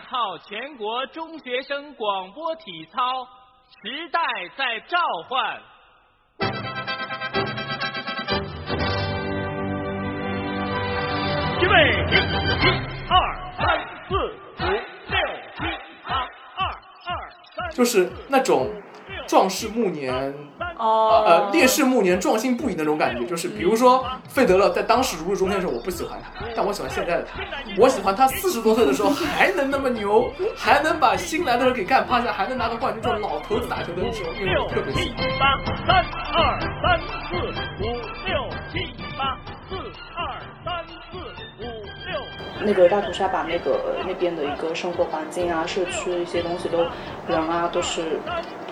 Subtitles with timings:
[0.00, 3.24] 套全国中学生广播体操，
[3.82, 4.20] 时代
[4.56, 5.60] 在召唤。
[11.60, 11.74] 预备，
[12.60, 12.68] 一、
[13.08, 13.14] 二、
[13.58, 13.62] 三、
[14.08, 14.66] 四、五、
[15.08, 15.18] 六、
[15.56, 15.58] 七、
[16.08, 16.14] 八，
[16.56, 16.66] 二、
[17.06, 17.70] 二、三。
[17.72, 18.70] 就是那种
[19.30, 20.34] 壮士暮年，
[20.76, 23.24] 哦，呃，烈士暮年，壮心不已那种感觉。
[23.26, 27.40] 就是比如说费德勒在当时如日中天的时候，我不喜欢他，但我喜欢现在的他。
[27.78, 35.38] 我喜欢他四十多岁的时候还能那么牛，还能把新来的人给干趴下，还能拿个冠军，这种老头子打球的时候，因为我特别喜七欢。
[35.38, 35.56] 八，
[35.86, 36.04] 三
[36.34, 37.69] 二三四
[42.64, 46.78] 那个大屠杀把那个那边的一个生活环境啊、社区的一些东西都
[47.26, 48.18] 人啊都是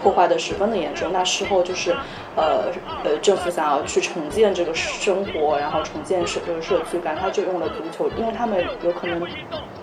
[0.03, 1.13] 破坏的十分的严重。
[1.13, 1.93] 那事后就是
[2.37, 2.73] 呃
[3.05, 9.21] 呃政府想要去重建这个生活，然后重建社这个社区感，他就用了足球，因为他们有可能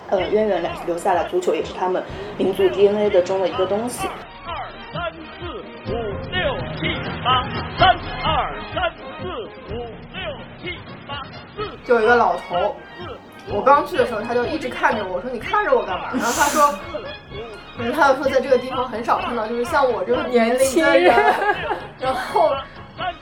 [0.10, 2.04] 呃渊源留下来，足球也是他们
[2.38, 4.08] 民族 DNA 的中的一个东西。
[4.48, 4.54] 二
[4.94, 5.98] 三四五
[6.32, 6.40] 六
[6.78, 6.82] 七
[7.24, 7.44] 八，
[7.78, 7.90] 三
[8.24, 8.76] 二三
[9.20, 9.28] 四
[9.74, 9.76] 五
[10.14, 10.24] 六
[10.62, 11.22] 七八，
[11.56, 12.76] 四就有一个老头，
[13.50, 16.10] 我刚去的时候他就一直看着我，我说你看着我干嘛？
[16.14, 16.74] 然后他说，
[17.80, 21.14] 嗯，他就说在这个地方很少看到就是像我这个年龄的人，
[22.00, 22.52] 然后。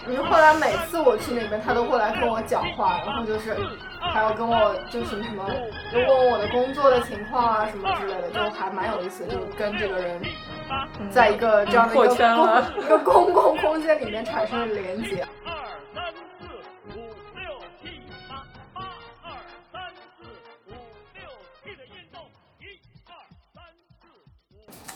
[0.05, 3.57] 嗯，后来每次我去那边，他都会来跟我讲话，然后就是
[3.99, 5.44] 还要跟我就什么什么，
[5.91, 10.21] 就问我的工作的情况啊什么之类的，就还蛮有意思，就跟这个人
[11.09, 15.25] 在一个这样的一个 一个公共空间里面产生了连接。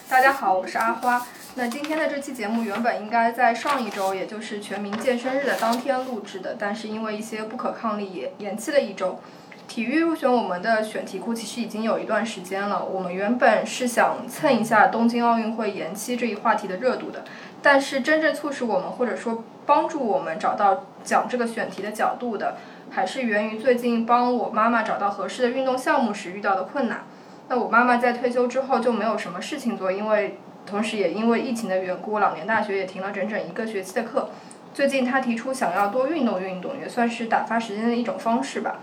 [0.10, 1.22] 大家好，我是阿花。
[1.56, 9.20] 那今天的这期节目原本应该在上一周，也就是全民健身日的当天录制的，但是因为一些不可抗力也延期了一周。
[9.68, 17.26] 体育入选我们的选题库其实已经有一段时间了，我们原本是想蹭一下东京奥运会延期这一话题的热度的，
[17.62, 22.56] 但是真正促使我们或者说帮助我们找到讲这个选题的角度的，
[22.90, 27.04] 还是源于最近帮我妈妈找到合适的运动项目时遇到的困难。
[27.50, 34.30] 那我妈妈在退休之后就没有什么事情做，因为同时也因为疫情的缘故，老年大学也停了整整一个学期的课。
[34.74, 38.80] 最近她提出想要多运动运动，也算是打发时间的一种方式吧。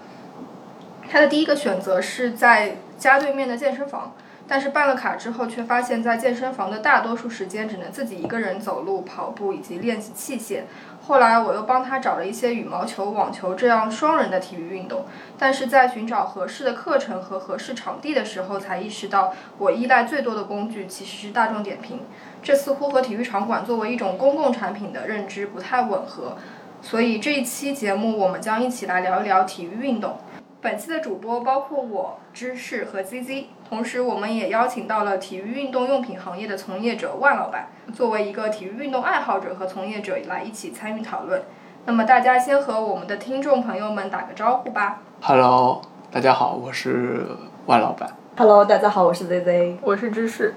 [1.09, 4.15] 她的第一个选择是在家对面的健身房，
[4.49, 10.63] 但是办了卡之后，却发现在健身房的大多数时间只能自己一个人走路、跑步以及练习器械。
[11.07, 15.05] 后来我又帮他找了一些羽毛球、网球这样双人的体育运动，
[15.39, 22.01] 但是在寻找合适的课程和合适场地的时候，才意识到我依赖最多的工具其实是大众点评，
[22.43, 26.39] 这似乎和体育场馆作为一种公共产品的认知不太吻合。
[26.81, 30.17] 所以这一期节目，我们将一起来聊一聊体育运动。
[30.63, 41.43] 本期的主播包括我、芝士和 ZZ，同时我们也邀请到了体育运动用品行业的从业者万老板，作为一个体育运动爱好者和从业者来一起参与讨论。
[41.87, 45.01] 那么大家先和我们的听众朋友们打个招呼吧。
[45.23, 47.27] Hello，大家好，我是
[47.67, 48.11] 万老板。
[48.37, 49.77] Hello，大家好，我是 ZZ。
[49.83, 50.55] 我是芝士。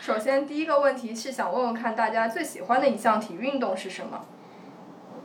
[0.00, 4.20] 首先第一个问题是想问问看大家最喜欢的一项体育运动是什么？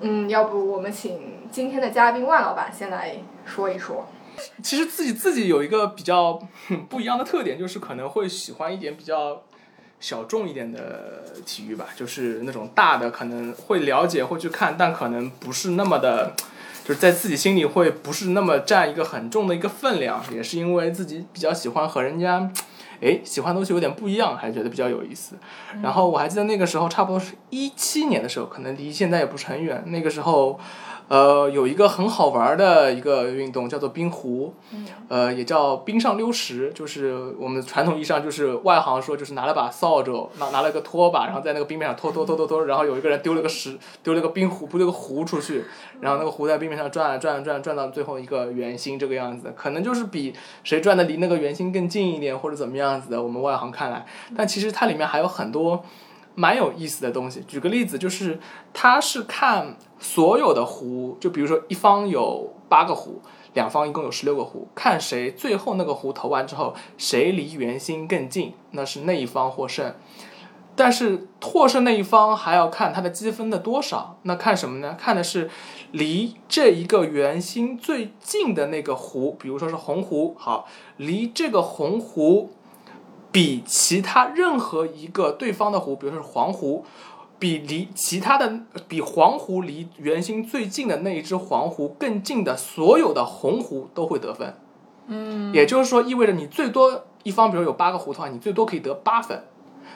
[0.01, 4.06] 嗯，要不我们请今天的嘉宾万老板先来说一说。
[4.62, 6.42] 其实自己自己有一个比较
[6.90, 9.44] 不一样的特点，就是可能会喜欢一点比较
[10.00, 16.34] 小众一点的体育吧，就是那种大的可能会了解会去看，但可能不是那么的，
[16.84, 22.52] 就是在自己心里会不是那么占一个很重的一个分量，也是因为自己比较喜欢和人家。
[23.02, 25.36] 哎，喜欢的东西有点不一样，还觉得比较有意思。
[25.82, 29.84] 然后我还记得那个时候，差不多是一七年的时候，可能离现在也不是很远。
[29.88, 30.58] 那个时候，
[31.09, 34.53] 呃，有一个很好玩的一个运动叫做冰壶，
[35.09, 45.66] 呃，也叫冰上溜石，就是我们传统意义上就是外行说就是拿了把扫帚，拿拿了个拖把，然后在那个冰面上拖拖拖拖拖，然后有一个人丢了个石，丢了个冰壶，丢了个壶出去，
[46.00, 54.06] 然后那个壶在冰面上转啊转啊转转到最后一个圆心这个样子，可能就是比谁转的离那个圆心更近一点或者怎么样子的，我们外行看来，
[54.36, 55.83] 但其实它里面还有很多。
[56.35, 57.41] 蛮有意思的东西。
[57.47, 58.39] 举个例子，就是
[58.74, 63.21] 它是看所有的壶，就比如说一方有八个壶，
[63.53, 69.94] 两方一共有十六个壶，看谁最后那个壶投完之后，谁离圆心更近，那是那一方获胜。
[70.75, 74.97] 但是获胜那一方还要看他的积分的多少，那看什么呢？
[75.00, 75.47] 看的是
[75.91, 82.53] 离这一个圆心最近的那个壶，比如说是红壶，好，离这个红壶
[83.33, 86.85] 比其他任何一个对方的壶，比如说是黄壶，
[87.39, 94.56] 比离其他的比黄壶离圆心最近的那一只黄壶更近的所有的红壶都会得分。
[95.07, 99.44] 嗯，也就是说，意味着你最多一方比如有八个湖的话，你最多可以得八分，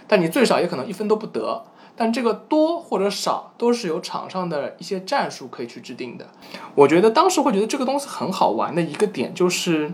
[0.07, 1.63] 但你最少也可能一分都不得。
[1.95, 6.27] 但这个多或者少都是由场上的一些战术可以去制定的。
[6.75, 9.91] 我觉得当时会觉得这个东西很好玩的一个点就是，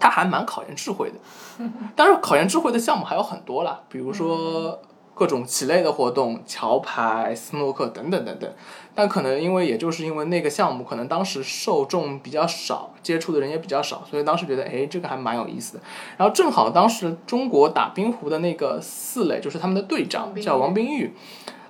[0.00, 1.16] 它还蛮考验智慧的。
[1.96, 4.80] 当然，考研智慧的项目还有很多啦，比如说
[5.14, 8.50] 各种棋类的活动、桥牌、斯诺克等等等等。
[8.94, 15.82] 但可能因为也就是因为那个项目可能当时受众比较少，接触的人也比较少，所以当时觉得哎这个还蛮有意思的。
[16.18, 21.14] 然后正好当时中国打冰壶的那个四垒就是他们的队长叫王冰玉，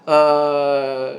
[0.05, 1.15] 呃，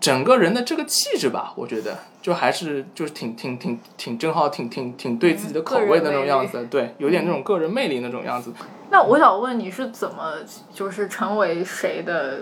[0.00, 8.52] 整个人的这个气质吧，我觉得就还是就是挺挺挺挺正好挺挺挺对自己的口味的那种样子，对，有点那种个人魅力那种样子。
[8.90, 10.34] 那我想问你是怎么
[10.72, 12.40] 就是成为谁的？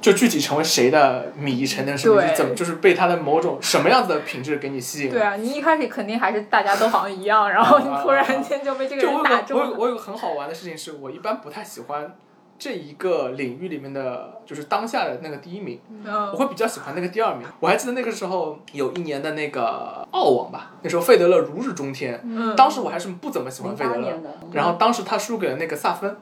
[0.00, 5.10] 就具体成为谁的迷成的什么，怎么就是被他的某种什么样子的品质给你吸引？
[5.10, 9.74] 对啊，你一开始肯定还是大家都好像一样，然后你突然间就被这个我人打中我有。
[9.78, 12.14] 我有个很好玩的事情是，我一般不太喜欢
[12.58, 17.46] 这一个领域里面的，就是当下的那个第一名，我嗯会比较喜欢那个第二名。
[17.60, 26.16] 我还记得那个时候有一年的那个澳网吧，那时候费德勒如日中天，嗯，当时我还是不怎么喜欢费德勒08年的，然后当时他输给了那个萨芬。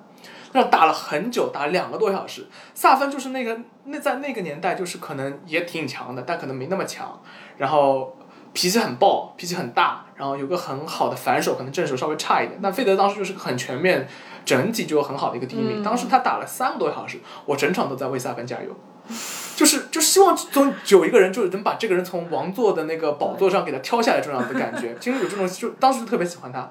[0.55, 2.44] 那打了很久，打了两个多小时。
[2.75, 7.19] 萨芬就是那个那在那个年代就是可能也挺强的，但可能没那么强。
[7.56, 8.14] 然后
[8.52, 12.61] 脾气很暴，脾气很大，然后有个很好的反手，可能正手稍微差一点。
[12.62, 14.06] 但费德当时就是很全面，
[14.44, 15.81] 整体就有很好的一个第一名。
[15.81, 18.75] 嗯当时他打了三个多小时，我整场都在为萨芬加油。
[19.56, 26.71] 就是就希望总有一个人就是能把这个人从王座的那个宝座上给他挑下来这样的感觉， 其实有这种就当时就特别喜欢他，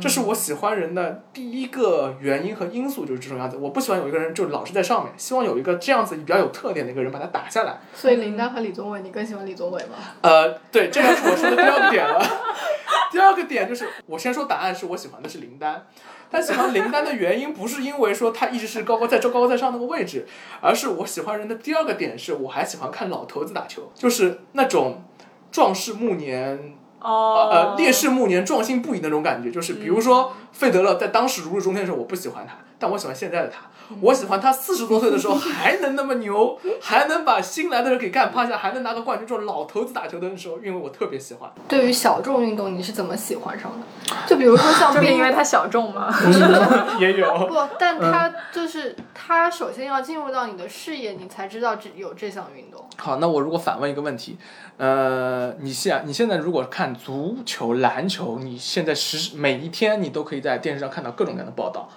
[0.00, 3.56] 这是我喜欢人的第一个原因和因素就是这种样子。
[3.56, 7.80] 我不喜欢有一个人就老是在上面，希望有一个这样子比较有特点的一个人把他打下来。
[7.92, 9.96] 所以林丹和李宗伟，你更喜欢李宗伟吗？
[10.22, 12.24] 呃，对，这个是我说的第二个点了。
[13.10, 15.86] 第二个点就是，我先说答案是我喜欢的是林丹，
[16.34, 20.26] 但喜欢林丹的原因不是因为说他一直是高高在高高在上那个位置，
[20.60, 25.04] 而是我喜欢人的第二个点是我还喜欢看老头子打球，就是那种
[25.52, 33.70] 壮士暮年哦，呃，烈士暮年壮心不已那种感觉，就是比如说费德勒在当时如日中天的时候，我不喜欢他，但我喜欢现在的他。
[34.00, 41.50] 我喜欢他四十多岁的时候还能那么牛，还能把新来的人给干趴下，还能拿个冠军，这种老头子打球的时候，因为我特别喜欢。
[41.68, 44.16] 对于小众运动，你是怎么喜欢上的？
[44.26, 46.12] 就比如说像冰就是因为他小众吗。
[46.98, 52.84] 也有，不，但他就是他首先要进入到你的视野，你才知道这有这项运动。
[52.96, 54.38] 好，那我如果反问一个问题，
[54.76, 61.88] 呃，你现你现在如果看足球、篮球，你现在时每一天你都可以在电视上看到各种各样的报道。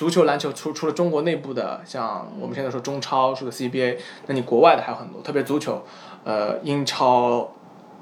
[0.00, 3.98] 足球、篮球除除了中国内部的，像我们现在说中超、说的 CBA，
[4.28, 5.84] 那你国外的还有很多，特别足球，
[6.24, 7.46] 呃，英超、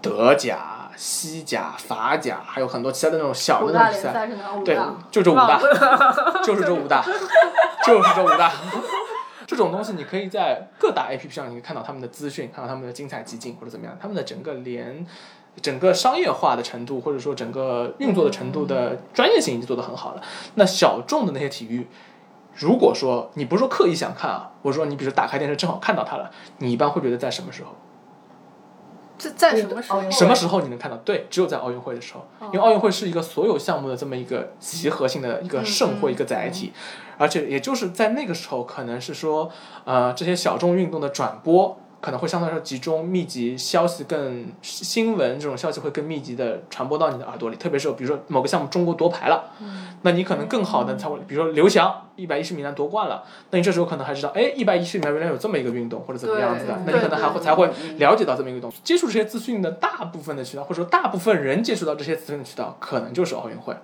[0.00, 4.12] 德甲、西甲、法甲，还有很多其他的那种小的那种比赛。
[4.12, 4.30] 赛
[4.64, 4.78] 对？，
[5.10, 5.60] 就这五大，
[6.40, 7.04] 就是这五大，
[7.84, 8.52] 就是这五大。
[9.44, 15.04] 这种东西你可以在各大 APP 上，你可以看到他们的资讯，看到他们的精彩集锦或者怎么样，他们的整个连
[15.60, 20.22] 整个商业化的程度，或者说整个运作的程度的专业性已经做得很好了。
[20.54, 21.86] 那小众的那些体育，
[22.54, 27.70] 如果说你不是说刻意想看啊，或者说你比如说打开电视正好看到它了，你一般会觉得在什么时候？
[29.18, 30.10] 在在什么时候？
[30.10, 30.96] 什么时候你能看到？
[30.98, 36.72] 对，只有在奥运会的时候，因为奥运会是一个所有项目的这么一个集合性的一个盛会、一个载体，
[37.16, 39.50] 而且也就是在那个时候，可能是说，
[39.84, 49.50] 呃，这些小众运动的转播可能会相对来说集中、密集，消息更新闻这种消息会更密集的传播到你的耳朵里，特别是比如说某个项目中国夺牌了，
[50.02, 58.78] 那你可能更好的才会，比如说刘翔一百一十米栏夺冠了，那你这时候可能还知道，哎，一百一十米栏原来有这么一个运动或者怎么样子的，那你可能还会才会了解到这么一个东西。
[58.84, 63.74] 接触这些资讯的大部分的渠道，或者说大部分人接触到这些资讯的渠道，可能就是奥运会。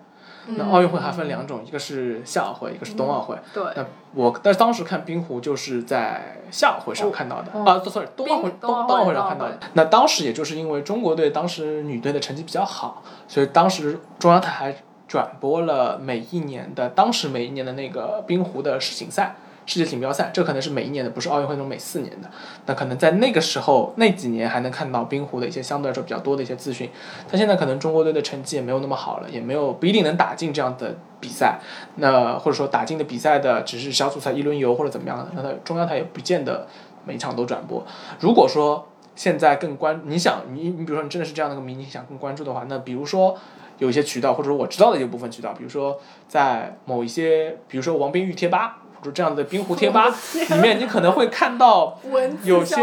[0.47, 3.37] 那奥运会还分两种，一个是夏奥会，一个是冬奥会。
[3.53, 3.85] 对，那
[4.15, 9.59] 我但是当时看冰壶就是在夏奥会上看到的、哦啊，sorry，冬奥会冬奥会冬奥会上看到的。
[9.73, 14.77] 那当时也就是因为中国队当时女队的成绩比较好，所以当时中央台还
[15.09, 19.37] 转播了每一年的当时每一年的那个冰壶的世锦赛。
[19.67, 22.31] 世界锦标赛，这可能是每一年的，不是奥运会那种每四年的。
[22.67, 26.91] 那可能在那个时候那几年还能看到冰壶的一些相对来说比较多的一些资讯，
[27.31, 31.59] 但现在可能中国队的成绩也没有那么好了，也没有不一定能打进这样的比赛。
[31.97, 36.67] 那或者说打进的比赛的只是小组赛一轮游或者怎么样的，那它中央台也不见得
[37.05, 37.85] 每场都转播。
[38.21, 43.35] 如果说现在更关，你想你你比如说你真的是这样的一个迷，你想更关注的话，那比如说
[43.79, 48.81] 有一些渠道，或者说我知道的一部分渠道，比如说在某一些，比如说王冰玉贴吧。
[49.05, 50.09] 或者这样的冰壶贴吧
[50.49, 52.01] 里面，你可能会看到
[52.43, 52.75] 有些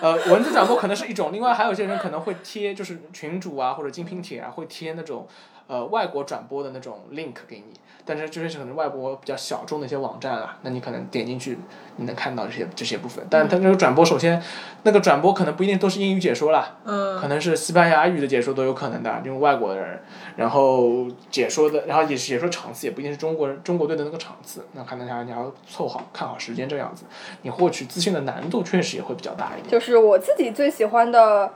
[0.00, 5.26] 呃，文字转播可能是一种，另外还有一些人可能会贴，就是群主啊或者精品帖啊，会贴那种
[5.66, 7.64] 呃外国转播的那种 link 给你。
[8.08, 11.58] 但是这些是可能外国比较小众的一些网站啊，那你可能点进去，
[11.96, 13.26] 你能看到这些这些部分。
[13.28, 14.40] 但它这个转播，首先
[14.84, 20.00] 那个转播可能不一定都是英语解说啦，嗯可能是西班牙语的解说都有可能的，因为外国的人，
[20.36, 27.06] 然后解说的，然后也是解说场次也不一定是中国人中国队的那个场次，那可能还你要凑好看好时间这样子，
[27.42, 29.68] 你获取资讯的难度确实也会比较大一点。
[29.68, 31.52] 就是我自己最喜欢的，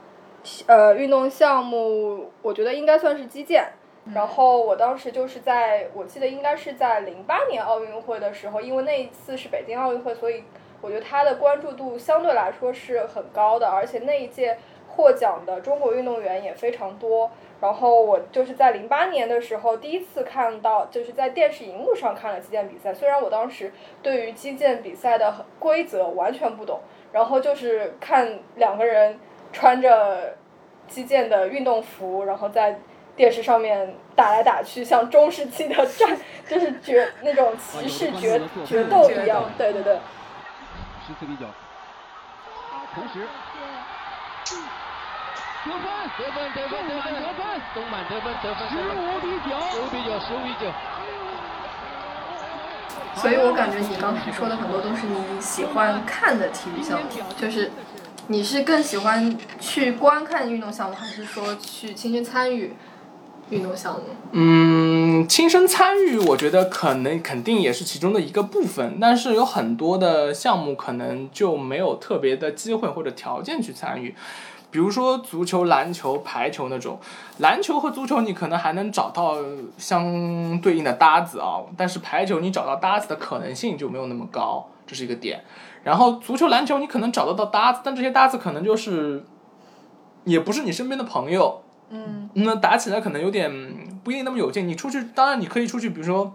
[0.67, 3.69] 呃，运动项目，我觉得应该算是击剑。
[4.15, 10.43] 然后我当时就是在，我记得应该是在零八年奥运会的时候，因为那一次是北京奥运会，所以
[10.81, 17.31] 我觉得他的关注度相对来说是很高的，而且那一届获奖的中国运动员也非常多。
[17.61, 22.93] 然后我就是在零八年的时候第一次看到，就是在电视荧幕上看了击剑比赛。
[22.95, 23.71] 虽然我当时
[24.03, 26.81] 对于击剑比赛的规则完全不懂，
[27.13, 29.19] 然后就是看两个人
[29.53, 30.35] 穿着
[30.89, 32.81] 击剑的运动服，然后在
[33.21, 36.17] 电视上面打来打去，像中世纪的战，
[36.49, 39.45] 就是决那种骑士决决斗一样。
[39.59, 40.01] 对对对。
[41.07, 41.45] 十四比九，
[42.95, 43.21] 同时
[45.67, 45.85] 得分，
[46.17, 50.73] 得分，得分，得分，得分，东满得分，得分，十五比九，十五比九，十五比九。
[53.17, 57.71] 所以我感觉你刚才说的很多都是你喜欢看的体育项目，就是
[58.29, 62.75] 你是更喜欢去观看运动项目，还是说去亲身参与
[63.51, 64.01] 运动项目？
[64.33, 74.15] 嗯，亲身参与，我觉得可能肯定也是其中的一个部分，但是有很多的项目可能就没有特别的机会或者条件去参与。
[74.71, 76.97] 比如说足球、篮球、排球那种，
[77.39, 79.35] 篮球和足球你可能还能找到
[79.77, 85.43] 相对应的搭子啊，但是排球你找到搭子的可能性就没有那么高，这是一个点。
[85.83, 89.25] 然后足球、篮球你可能找得到搭子，但这些搭子可能就是，
[90.23, 93.51] 也不是你身边的朋友，嗯，那打起来可能有点
[94.03, 94.67] 不一定那么有劲。
[94.67, 96.35] 你出去，当然你可以出去，比如说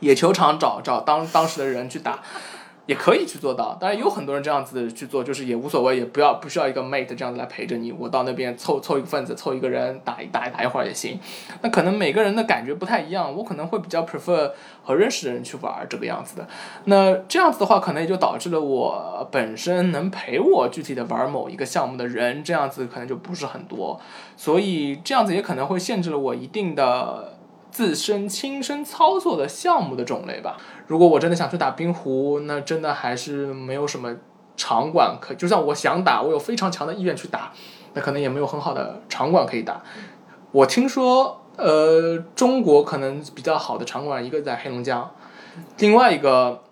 [0.00, 2.20] 野球场找找当当时的人去打，
[2.86, 3.76] 也可以去做到。
[3.80, 7.90] 当然有很多人这样子去做，就是也无所谓，也不要不需要一个 mate 这样子来陪着你。
[7.92, 11.18] 我到那边凑凑一个份子，凑一个人打一打打一会儿也行。
[11.62, 14.50] 那可能每个人的感觉不太一样，我可能会比较 prefer
[14.82, 16.46] 和认识的人去玩儿这个样子的。
[16.84, 24.00] 那这样子的话，可能也就导致了我本身能陪我具体的玩某一个项目的人，这样子可能就不是很多。
[24.36, 27.33] 所以这样子也可能会限制了我一定的
[27.74, 30.56] 自身亲身操作的项目的种类吧。
[30.86, 34.14] 如果我真的想去打冰壶，那真的还是没有什么
[34.56, 37.52] 场馆可，就算我想打，我有非常强的意愿去打，
[37.94, 39.82] 那可能也没有很好的场馆可以打。
[40.52, 45.10] 我听说，呃，中国可能比较好的场馆，一个在黑龙江，
[45.78, 46.62] 另外一个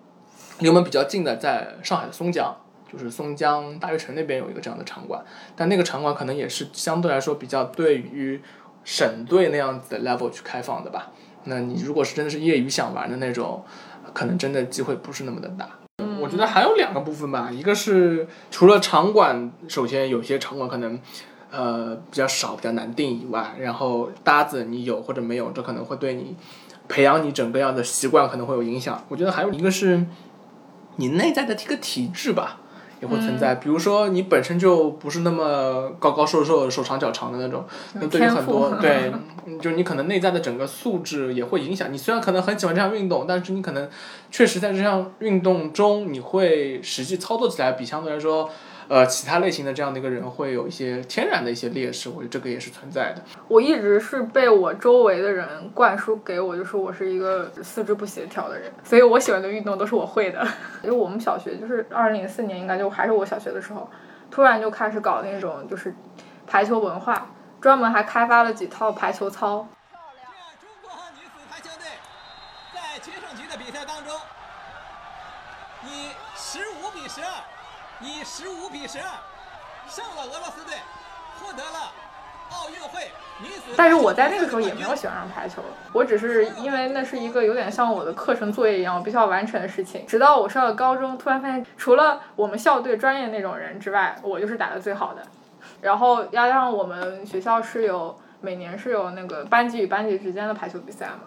[0.61, 2.57] 离我们比较近的在上海的松江。
[2.93, 5.25] 就是松江大悦城那边有一个这样的场馆，
[5.57, 8.39] 但那个场馆可能也是相对来说比较对于
[8.85, 11.11] 省队那样子的 level 去开放的吧。
[11.45, 13.65] 那你如果是真的是业余想玩的那种，
[14.12, 15.69] 可能真的机会不是那么的大。
[16.21, 21.01] 我觉得还有两个部分吧，一个是除了场馆，首先有些场馆可能
[21.51, 26.37] 呃比较少、比较难定以外，然后搭子你有或者没有，这可能会对你
[26.89, 29.05] 培养你整个样的习惯可能会有影响。
[29.09, 30.07] 我觉得还有一个是
[30.97, 32.61] 你内在的这个体质吧。
[33.03, 39.13] 也会存在，比如说你本身就不是那么高高瘦瘦、手长脚长的那种，那对于很多对，
[39.45, 41.93] 嗯就你可能内在的整个素质也会影响。
[41.93, 43.91] 你虽然可能很喜欢这项运动，但是你可能
[44.31, 48.49] 确实在这项运动中，你会实际操作起来比相对来说，
[48.89, 52.09] 呃，其他类型的这样的一个人会有一些天然的一些劣势。
[52.09, 53.23] 我觉得这个也是存在的。
[53.49, 60.47] 我一直是被我周围的人灌输给我，就是我是一个四肢不协调的人，所以我喜欢的运动都是我会的。
[60.83, 63.89] 因为我们小学就是二零零四年，应该就还是我小学的时候，
[64.31, 65.95] 突然就开始搞那种就是
[66.47, 67.29] 排球文化，
[67.61, 69.67] 专门还开发了几套排球操。
[70.61, 71.87] 中国女子排球队
[72.75, 74.15] 在决胜局的比赛当中，
[75.87, 77.29] 以十五比十二，
[78.03, 79.05] 以十五比十二
[79.89, 80.75] 胜了俄罗斯队，
[81.41, 81.93] 获得了
[82.51, 83.73] 奥运会女子。
[83.77, 90.07] 但是我在那个时候也没有喜欢上排球，我只是因为那是一个有点像我的课程作业一样，我必须要完成的事情。
[90.07, 95.23] 直到我上了高中，突然发现除了我们校队专业那种人之外，我就是打的最好的。
[95.81, 101.21] 然后加上我们学校是有每年是有那个班级与班级之间的排球比赛嘛，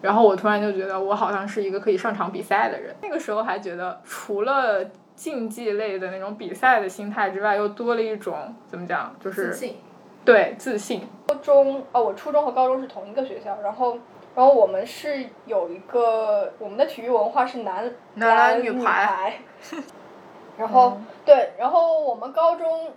[0.00, 2.94] 然后我突然就觉得我好像是一个可以上场比赛的人。
[3.02, 4.84] 那个时候还觉得除了
[5.22, 9.76] 竞技类的那种比赛的心态之外，又多了一种怎么讲，就是自信。
[10.24, 11.06] 对自信。
[11.28, 13.92] 高中哦，我初中和高中是同一个学校，然后
[14.34, 19.38] 然后我们是有一个我们的体育文化是男男篮女女排
[20.58, 22.90] 然后、对，然后我们高中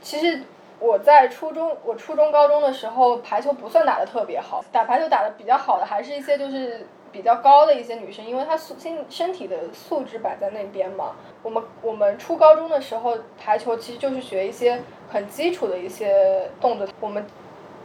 [0.00, 0.42] 其实
[0.80, 11.12] 我在初中，我初中高中的时候排球不算打的特别好，打排球打的比较好的还是一些就是比较高的一些女生，因为她素身身体的素质摆在那边嘛。
[11.44, 17.24] 我们我们初高中的时候，排球其实就是学一些很基础的一些动作，我们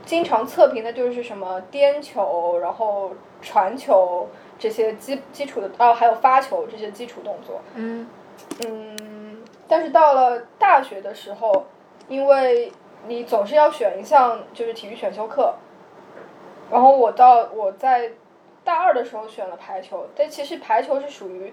[0.03, 7.62] 经常测评的就是什么颠球，然后传球这些基基础的，哦，还有发球这些基础动作。
[7.75, 8.09] 嗯
[8.65, 11.67] 嗯，但是到了大学的时候，
[12.07, 12.71] 因为
[13.07, 15.53] 你总是要选一项就是体育选修课，
[16.71, 18.12] 然后我到我在
[18.70, 21.52] 大二的时候选了排球，但其实排球是属于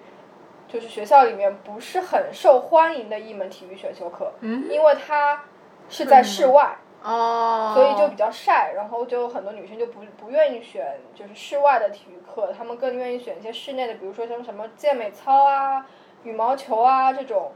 [0.68, 5.42] 就是学校里面不是很受欢迎的一门体育选修课，嗯因为它
[5.88, 6.76] 是在室外。
[7.02, 15.86] 哦，所以就比较晒，然后就很多女生就不不愿意选就是室外的体育课，她们更愿意选一些室内的，比如说像什么健美操啊、
[16.22, 17.52] 羽毛球啊这种。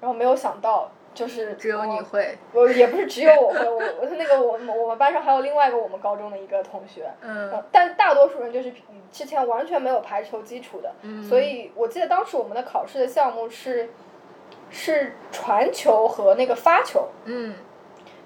[0.00, 7.50] 然后没有想到，就是只有你我会，我也不是只有我会，我我那个我们我们班上还有另外一个我们高中的一个同学，嗯。
[7.50, 8.70] 呃但大多数人就是
[9.10, 13.88] 之前完全没有排球基础的，嗯所以我记得当时我们的考试的项目是
[14.70, 17.54] 是传球和那个发球，嗯。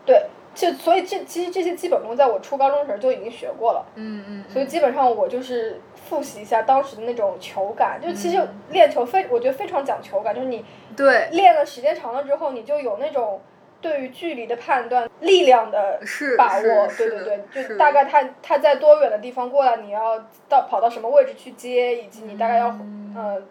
[0.05, 8.49] 对，这所以这其实这些基本功在我初高中时候就已经学过了，嗯嗯，所以基本上我就是复习一下当时的那种球感，就其实嗯。
[8.71, 10.65] 练球非我觉得非常讲球感，就是你
[10.97, 11.29] 对。
[11.33, 13.41] 练了时间长了之后，你就有那种
[13.81, 16.01] 对于距离的判断、力量的
[16.37, 23.43] 把握，是对对对，是就大概他他在多远的地方过来，你要到跑到什么位置去接，以及你大概要、嗯呃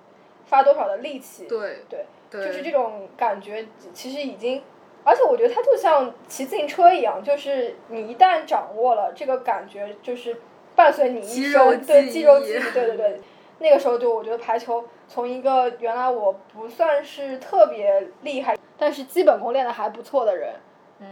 [0.46, 3.64] 发多少的力气，对对，对，就是这种感觉，
[3.94, 4.64] 其实已经，
[5.04, 10.38] 而且我觉得它就像骑自行车一样，就是你一旦掌握了这个感觉，就是
[10.76, 13.22] 伴随你一生，对肌肉记忆， 对对对。
[13.60, 20.54] 那个时候就我觉得排球从一个原来我不算是特别厉害，但是基本功练得还不错的人，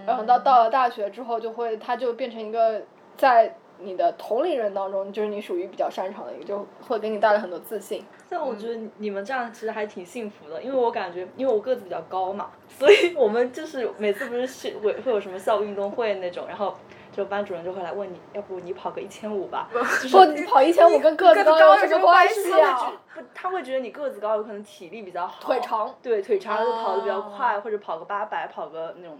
[0.06, 2.82] 然后到到了大学之后，就会他就变成一个
[3.17, 8.06] 在你的同龄人当中，就是你属于比较擅长的一个，就会给你带来很多自信。
[8.29, 16.75] 但我觉得你们这样其实还挺幸福的，因为我感觉，因为我个子比较高嘛，所以我们就是每次不是是会会有什么校运动会那种，然后
[17.12, 22.78] 就班主任就会来问你，要不你跑个一千五吧，就是不，你跑一千五跟个子高有什么关系啊？
[22.78, 29.17] 觉不，他会觉得你个子高，有可能体力比较好，腿长，对，腿长就跑得比较哦快，或者跑个八百，跑个那种。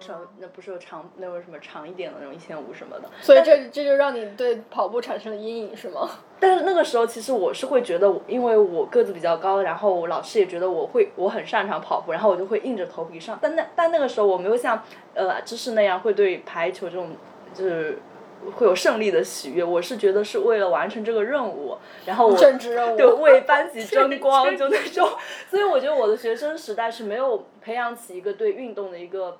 [0.00, 6.08] 长那不是有长那种什么长一点的那种一千五什么的，所以这这就让你对跑步产生了阴影是吗？
[6.40, 13.38] 但是那个时候，其实我是会觉得，因为我个子比较高，然后我老师也觉得我会，我很擅长跑步，然后我就会硬着头皮上。
[13.42, 14.82] 但那但那个时候我没有像
[15.14, 17.10] 呃知识那样会对排球这种
[17.52, 17.98] 就是
[18.54, 25.08] 会有胜利的喜悦，我是觉得是为了完成这个任务，然后我政治任务对为班级 争光就那种。
[25.50, 29.38] 所以我觉得我的学生时代是没有培养起一个对运动的一个。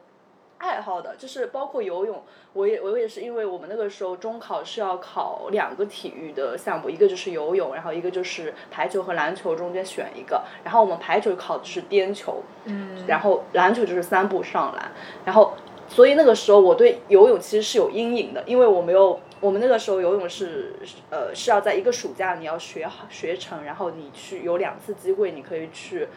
[0.58, 14.92] 爱好的，就是包括游泳，我也我也是因为我们那个时候中考是要考两个体育的项目，一个就是游泳，然后一个就是排球和篮球中间选一个，然后我们排球考的是颠球，嗯，然后篮球就是三步上篮，
[15.24, 15.54] 然后
[15.88, 19.20] 所以那个时候我对游泳其实是有阴影的，因为我没有。
[19.40, 20.74] 我们那个时候游泳是，
[21.10, 26.08] 呃，是要在一个暑假你要学好学成，然后你去有两次机会你可以去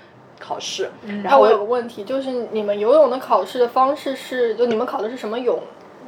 [0.42, 0.90] 考试，
[1.24, 5.60] 然后那我有个问题，就是你们游泳的考试的方式是，就你们考的是什么泳？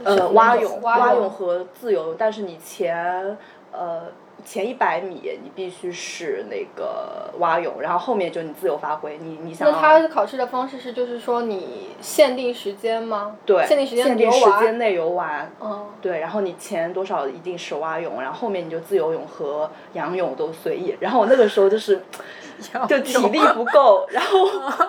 [0.03, 3.37] 呃，蛙泳、蛙泳和自由泳，但是你前
[3.71, 4.07] 呃
[4.43, 13.37] 前一百米你必须是那个蛙泳，然后后面就你自由发挥，你你想那他考试的方式是，就是说你限定时间吗？
[13.45, 20.95] 对限定时间限定时间内游完，嗯，对，然后你前多少一定是蛙泳，然后后面你就自由泳和仰泳都随意。
[20.99, 22.01] 然后我那个时候就是
[22.87, 24.39] 就体力不够，然后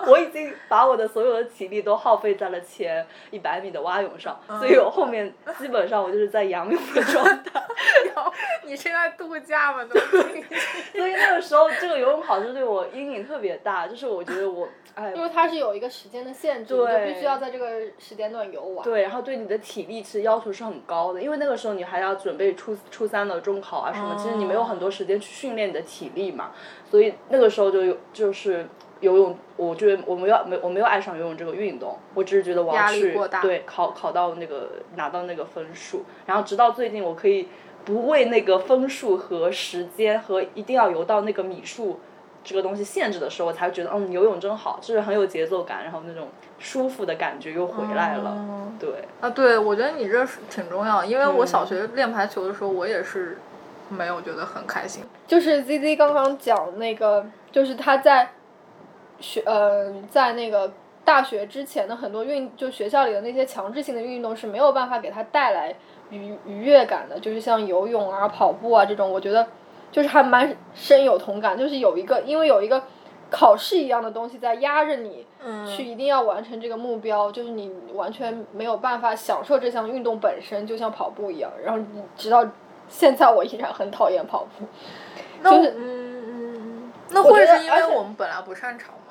[0.07, 7.63] 我已经把我的所有的体力都耗费在了前一百米的蛙泳上，所以我后面基本上我就是在仰泳的状态。
[8.65, 9.83] 你是在度假吗？
[9.85, 9.99] 都
[10.97, 18.83] 所以那个时候这个游泳考试对我阴影特别大，就是我觉得我哎，因为它是有一个时间的限制，你就对必须要在这个时间段游完。
[18.83, 26.51] 对，然后对你的体力其实要求是很高的，因为那个时候你还要准备初初三的中考啊什么，其实你没有很多时间去训练你的体力嘛，
[26.89, 28.65] 所以那个时候就有就是
[28.99, 37.47] 游泳，我觉得我没有没我没有爱上游泳这个运动，我只是觉得我要去对考考到那个拿到那个分数，然后直到最近我可以
[37.83, 41.99] 不为那个分数和时间和一定要游到那个米数。
[42.47, 46.27] 这个东西限制的时候，我才觉得，嗯，游泳真好，就是很有节奏感，然后那种
[46.59, 48.29] 舒服的感觉又回来了。
[48.29, 53.39] 哦对，啊，对，我觉得你这是挺重要，因为我嗯小学练排球的时候，我也是
[53.89, 55.03] 没有觉得很开心。
[55.27, 58.29] 就是 Z Z 刚刚讲那个，就是他在
[59.19, 60.71] 学呃，在那个
[61.03, 65.75] 大学之前的很多运，就学校里的那些强制性的运动是没有办法给他带来
[66.09, 69.47] 愉愉悦感的，就是像游泳啊、跑步啊这种，我觉得
[69.91, 72.83] 就是还蛮深有同感，就是有一个因为有一个
[73.29, 75.25] 考试一样的东西在压着你，
[75.65, 81.51] 去一定要完成这个目标，就是你完全没有办法享受这项运动本身，就像跑步一样。
[81.63, 81.83] 然后
[82.15, 82.45] 直到
[82.87, 84.65] 现在，我依然很讨厌跑步。
[85.43, 89.01] 就是嗯嗯嗯，那我觉得会是因为我们本来不擅长吗？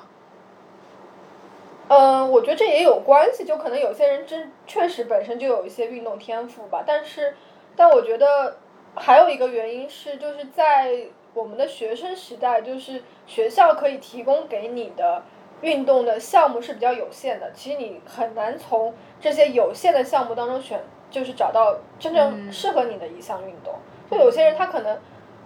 [1.87, 7.35] 嗯，我觉得这也有关系，就可能有些人真确实本身就有一些运动天赋吧，但是，
[7.75, 8.57] 但我觉得
[8.95, 15.23] 还有一个原因是，就是在我们的学生时代，就是学校可以提供给你的
[15.61, 20.83] 运动的项目是比较有限的，其实你很难从这些有限的项目当中选，
[21.15, 23.75] 就是找到真正适合你的一项运动。
[24.11, 24.99] 就有些人他可能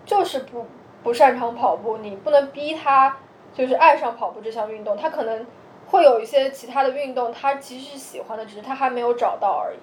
[0.04, 0.66] 就是不
[1.04, 3.18] 不擅长跑步，你不能逼他
[3.54, 5.46] 就是爱上跑步这项运动，他可能
[5.90, 9.80] 会有一些其他的运动，他其实是喜欢的，只是他还没有找到而已。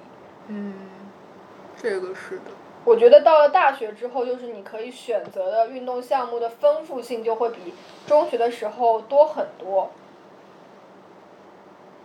[0.49, 0.75] 嗯，
[1.81, 2.51] 这个是的。
[2.85, 7.73] 我觉得到了大学之后，就是你可以选择的运动项目的丰富性就会比
[8.09, 9.91] 中学的时候多很多。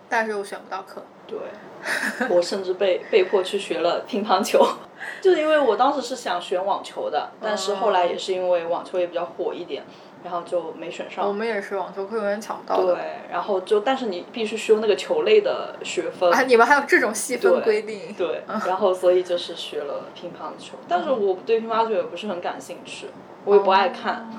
[0.07, 1.03] 但是我选不到课。
[1.27, 1.37] 对，
[2.29, 4.65] 我甚至被被迫去学了乒乓球，
[5.21, 9.83] 就是因为我当时是想选网球的，但是后来也是因为网球也比较火一点，
[10.23, 11.27] 然后就没选上。
[11.27, 12.95] 我们也是网球课永远抢不到的。
[12.95, 16.31] 对，然后就但是你必须修那个球类的学分。
[16.31, 18.13] 啊，你们还有这种细分规定？
[18.17, 23.07] 对， 然后所以就是学了乒乓球，但是我对乒乓球也不是很感兴趣，
[23.45, 24.29] 我也不爱看。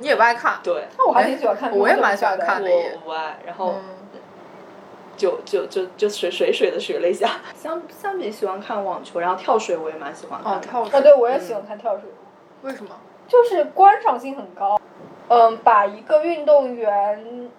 [0.00, 0.60] 你也不爱看？
[0.62, 2.92] 对，那我还挺喜欢看我也蛮喜欢看的也。
[2.94, 3.97] 我不爱，然后嗯
[5.18, 7.28] 就就就就水水水的学了一下。
[7.54, 11.02] 相相比喜欢看网球，然后跳水我也蛮喜欢看哦，跳水。
[11.02, 12.08] 对，我也喜欢看跳水。
[12.62, 12.90] 为什么？
[13.26, 14.80] 就是观赏性很高，
[15.28, 17.50] 嗯，把一个运动员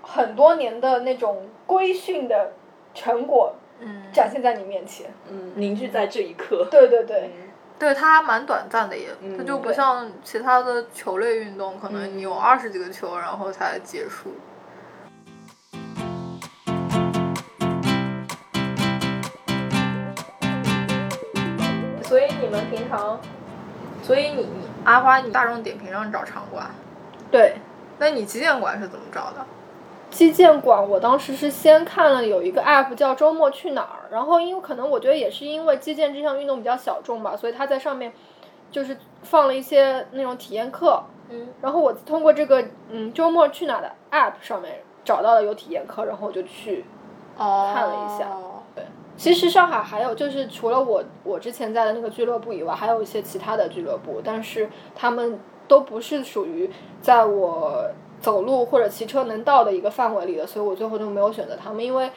[0.00, 2.52] 很多年的那种规训的
[2.94, 5.12] 成果嗯，展现在你面前。
[5.28, 6.68] 嗯，凝聚在这一刻。
[6.70, 14.30] 对对对，嗯对，它还蛮短暂的也，它嗯就不像其他的球类运动，可能你有嗯二十几个球，然后才结束。
[22.46, 23.18] 你们平常
[24.04, 26.64] 所以你你阿花，你大众点评上找场馆，
[27.28, 27.56] 对。
[27.98, 29.44] 那你击剑馆是怎么找的？
[30.10, 38.12] 击剑馆，我当时是先看了有一个 app 叫周末去哪儿，然后因为可能我觉得也是因为击剑这项运动比较小众吧，所以它在上面
[38.70, 46.84] 就是放了一些那种体验课，嗯，然后我通过这个嗯周末去哪儿的 app 上面找到了有体验课，然后我就去
[47.36, 48.28] 哦，看了一下
[49.16, 62.10] 其实上海还有就是除了我我之前在的那个俱乐部以外，还有一些其他的俱乐部，但是他们都不是属于在我走路或者骑车能到的一个范围里的，所以我最后就没有选择他们，因为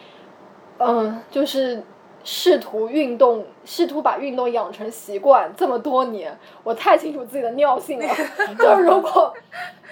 [0.77, 1.81] 嗯，就是
[2.23, 8.07] 试图运动，试图把运动养成习惯这么多年，我太清楚自己的尿性了，
[8.59, 9.33] 就如果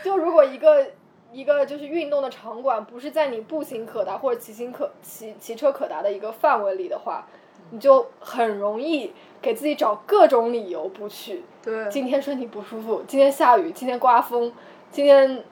[0.03, 0.85] 就如果一个。
[1.31, 7.27] 一个就是运动的场馆，不是在你步行可达或者骑行可骑骑车可达的一个范围里的话，
[7.71, 11.43] 你就很容易给自己找各种理由不去。
[11.61, 14.51] 对，今天身体不舒服，今天下雨，今天刮风，
[14.89, 15.43] 今天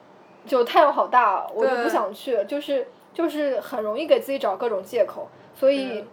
[0.46, 5.28] 就太阳好大，我就不想去，就是就是很容易给自己找各种借口。
[5.54, 6.06] 所以嗯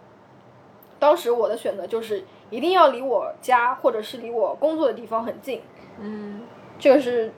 [0.98, 5.60] 当时我的选择就是一定要离我家或者是离我工作的地方很近，
[5.98, 6.42] 嗯，
[6.78, 7.32] 这个是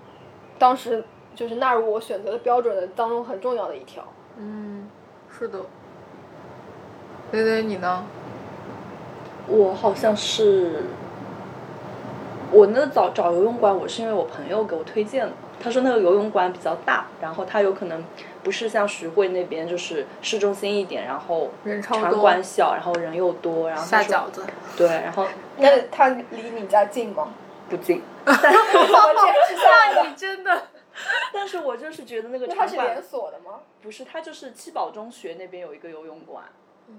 [0.56, 1.02] 当时
[1.36, 4.02] 就是纳入我选择的标准的当中很重要的一条。
[4.38, 4.88] 嗯，
[5.38, 5.60] 是的。
[7.32, 8.04] 蕾蕾，你呢？
[9.46, 10.84] 我好像是，
[12.50, 15.32] 我那找找游泳馆，我是因为我朋友给我推荐的。
[15.62, 18.04] 他说那个游泳馆比较大，然后它有可能
[18.42, 21.50] 不是像徐汇那边就是市中心一点，然后
[21.82, 24.44] 场馆小，然后人又多，然后下饺子。
[24.76, 25.26] 对，然后
[25.58, 27.28] 那它离你家近吗？
[27.68, 28.38] 不近， 我坚
[29.48, 30.14] 持下来的。
[30.16, 30.62] 真的。
[31.32, 33.60] 但是我就是觉得那个场馆是连锁的吗？
[33.82, 36.44] 不是，它就是七宝中学那边有一个游泳馆，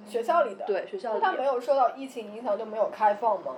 [0.07, 0.65] 学校里的。。
[0.65, 3.55] 对，学校里那它没有受到疫情影响就没有开放吗？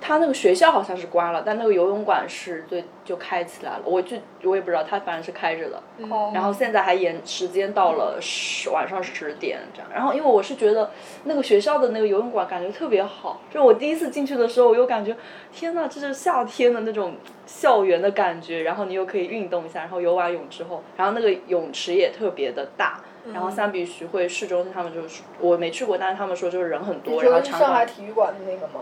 [0.00, 3.80] 他那个学校好像是关了，但那个游泳馆是对就开起来了。
[3.84, 5.82] 我就我也不知道，他反正是开着的。
[6.10, 9.88] 哦然后现在还延时间到了十晚上十点这样。
[9.92, 10.90] 然后因为我是觉得
[11.24, 15.16] 那个学校的那个游泳馆感觉特别好，就我第一次进去的时候，我又感觉
[15.52, 18.62] 天呐，这是夏天的那种校园的感觉。
[18.62, 23.00] 然后你又可以运动一下，然后游完泳之后，然后那个泳池也特别的大。
[23.30, 28.80] 然后相比徐汇市中心，他们就是我没去过，但是他们说就是人很多，然后说是上海体育馆的那个吗？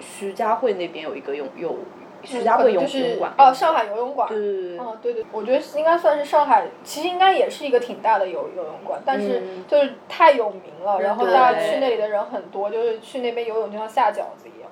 [0.00, 1.76] 徐家汇那边有一个泳游
[2.22, 3.32] 徐家汇泳就是泳馆。
[3.36, 4.28] 哦，上海游泳馆。
[4.28, 14.70] 对对对对哦，对对，我觉得应该算是上海，其实应该也是一个挺大的游游泳馆，但是嗯就是太有名了，然后大家去那里的人很多，就是去那边游泳就像下饺子一样。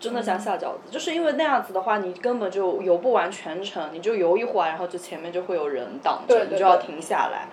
[0.00, 7.48] 真的像下饺子，就是因为那样子的话，你根本就游不完全程，你就游一会儿，然后就前面就会有人挡着，对对你就要停下来。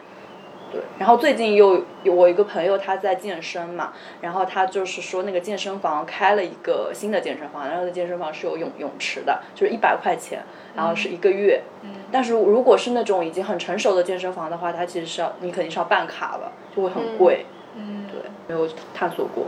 [0.72, 10.42] 对，然后最近又有我一个朋友他在健身嘛，然后他就是说那个健身房开了一个新的健身房，然后那健身房是有泳泳池的，就是一百块钱，
[10.76, 11.62] 然后是一个月。
[11.82, 11.90] 嗯。
[12.12, 17.46] 但是如果是那种已经很成熟的健身房的话，它其实是要你肯定是要办卡了，就会很贵。
[17.76, 19.46] 嗯，对，没有探索过。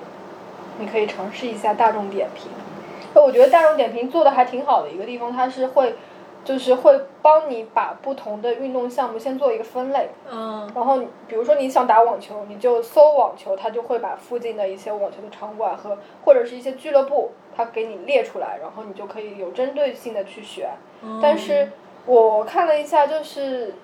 [0.79, 2.49] 你可以尝试一下大众点评。
[3.13, 5.95] 那我觉得大众点评做的还挺好的一个地方，它是会，
[6.43, 10.09] 就是会帮你把不同的运动项目先做一个分类。
[10.31, 20.71] 嗯然后比如说你想打网球，你就搜网球，它就会把附近的一些网球的场馆和或者是一些俱乐部，它给你列出来，然后你就可以有针对性的去选。
[21.21, 21.69] 但是
[22.05, 23.75] 我看了一下，就是，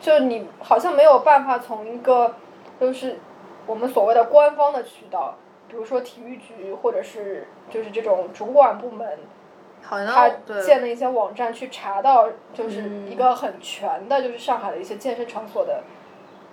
[0.00, 2.34] 就你好像没有办法从一个
[2.80, 3.18] 就是
[3.66, 5.34] 我们所谓的官方的渠道，
[5.68, 9.18] 比如说体育局或者是就是这种主管部门，
[9.82, 15.82] 好他建的一些网站去查到，就是嗯一个很全的，就是上海的一些健身场所的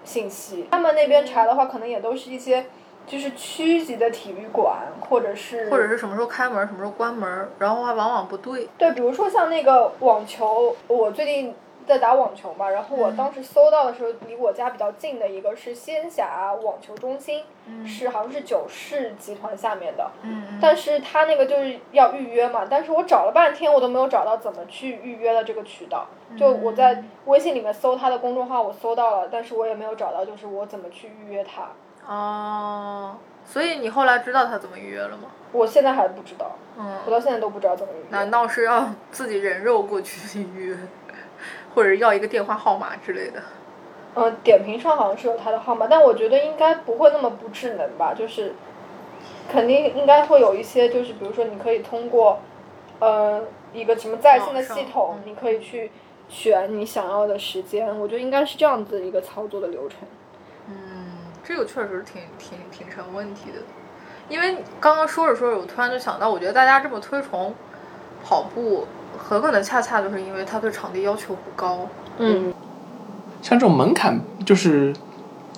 [0.04, 0.68] 信息。
[0.72, 2.66] 他们那边查的话，可能也都是一些
[3.08, 8.70] 就是区级的体育馆，或者是或者是什么时候开门，什么时候关门，然后还往往不对。
[8.78, 11.54] 对，比如说像那个网球，我最近
[11.88, 17.44] 在打网球嘛，然后我当时搜到的时候，离我家比较近的一个是仙霞网球中心，
[17.86, 26.08] 是好像是九世集团下面的，嗯但是他那个就是要预约嘛，但是我找了半天，我都没有找到怎么去预约的这个渠道。
[26.38, 31.70] 就我在微信里面搜他的公众号，我搜到了，但是我也没有找到，就是我怎么去预约他。
[32.12, 35.30] 哦，所以你后来知道他怎么预约了吗？
[35.52, 38.06] 我现在还不知道，嗯我到现在都不知道怎么预约。
[38.10, 40.78] 难道是要自己人肉过去 预约，
[41.76, 43.44] 或者要一个电话号码之类的？
[44.16, 48.56] 嗯，点评上好像是有他的号码，但我觉得应该不会那么不智能吧，就是
[49.52, 52.40] 肯定应该会有一些，就是比如说你可以通过
[53.00, 55.92] 呃一个什么在线的系统，你可以去
[56.30, 60.00] 选你想要的时间，我觉得应该是这样子一个操作的流程。
[60.70, 60.76] 嗯，
[61.44, 63.58] 这个确实挺挺挺成问题的，
[64.30, 67.54] 因为刚刚说着说着，我突然就想到，我觉得大家这么推崇
[68.24, 71.88] 跑步，很可能恰恰就是因为它对场地要求不高。
[72.18, 72.54] 嗯，
[73.42, 74.94] 像这种门槛就是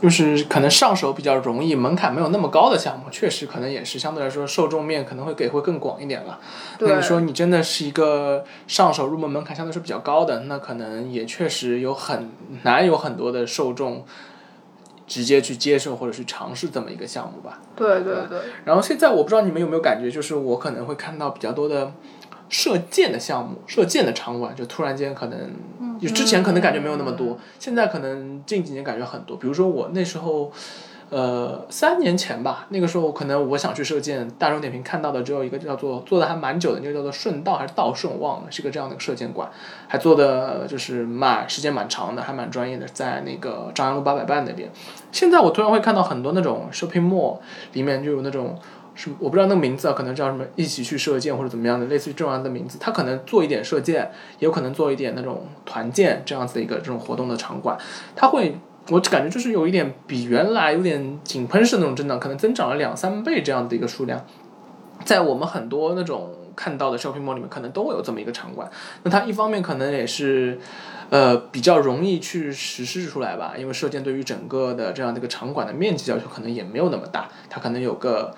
[0.01, 6.39] 就是可能上手比较容易，门槛没有那么高的项目，确实可能也是相对来说受众面可能会给会更广一点了。
[6.79, 12.29] 那你说你真的是一个上手入门门槛相对是比较高的，那可能也确实有很
[12.63, 14.05] 难有很多的受众
[15.07, 17.59] 直接去接受或者去尝试这么一个项目吧。
[17.75, 21.91] 对对对，然后现在我不知道你们有没有感觉，就是我可能会看到比较多的
[22.49, 25.51] 射箭的项目、射箭的场馆，就突然间可能，
[25.99, 29.37] 就之前可能感觉没有那么多，现在可能近几年感觉很多。
[29.37, 30.51] 比如说我那时候，
[31.09, 39.49] 呃，三年前吧，那个时候可能我想去射箭，大众点评看到的只有一个叫做做的还蛮久的，那个叫做顺道还是道顺，忘了，是个这样的射箭馆，
[39.87, 44.69] 还做的就是蛮时间蛮长的，还蛮专业的，在那个张阳路八佰伴那边。
[45.13, 47.37] 现在我突然会看到很多那种 shopping mall
[47.71, 48.59] 里面就有那种
[48.97, 52.79] 什么，我不知道那个名字啊，可能叫什么一起去射箭或者怎么样的，类似于这样的名字。
[52.81, 57.77] 它可能做一点射箭，也有可能做一点那种团建这样子的一个这种活动的场馆。
[58.15, 58.57] 它会，
[58.89, 64.25] 我感觉就是有一点比原来有点井喷式那种增长，可能增长了两三倍这样的一个数量。
[65.05, 68.67] 在我们很多那种看到的 shopping mall 里面，可能都会有这么一个场馆。
[69.03, 70.59] 那它一方面可能也是，
[71.11, 78.33] 呃，比较容易去实施出来吧，因为射箭对于整个的这样的一个场馆的面积要求可能也没有那么大，它可能有个。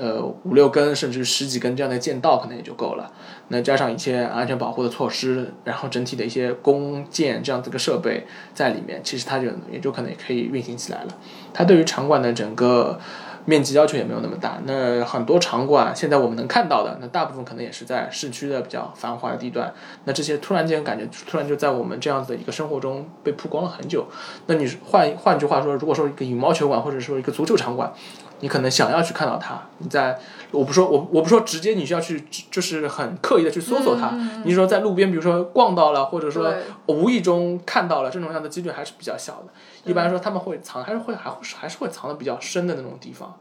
[0.00, 3.12] 呃，五六根甚至十几根这样的箭道可能也就够了。
[3.48, 11.08] 那加上一些安全保护的措施，然后整体的一些弓箭这样子一个设备在里面，其实它就也就可能也可以运行起来了。
[11.54, 12.98] 它对于场馆的整个
[13.44, 14.58] 面积要求也没有那么大。
[14.66, 19.72] 那很多场馆现在我们能看到的，那大部分可能也是在市区的比较繁华的地段。
[20.04, 24.06] 那这些突然间感觉突然就在我们这样子的一个生活中被曝光了很久。
[24.46, 27.90] 那你换换句话说，如果说一个羽毛球馆或者说一个足球场馆，
[28.40, 30.18] 你可能想要去看到它，你在
[30.50, 34.12] 我不说我我不说直接你需要去就是很刻意的去搜索它，
[34.44, 39.52] 你说在路边比如说逛到了，或者说对无意中看到了这种样的几率还是比较小的。
[39.84, 43.34] 一般来说他们会藏还是会还会还是会藏的比较深的那种地方。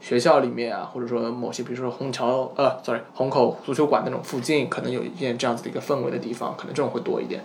[0.00, 7.42] 学校里面啊，或者说某些，比如说虹桥呃，sorry，虹口足球馆那种附近，可能有一片这样子的一个氛围的地方，可能这种会多一点。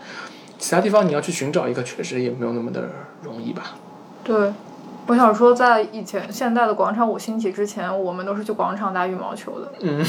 [0.58, 2.90] 其他地方你要去寻找一个，确实也没有那么的
[3.22, 3.76] 容易吧。
[4.24, 4.54] 对，
[5.08, 9.72] 我想说，在以前现在的广场舞兴起之前，我们都是去广场打羽毛球的。
[9.82, 10.04] 嗯，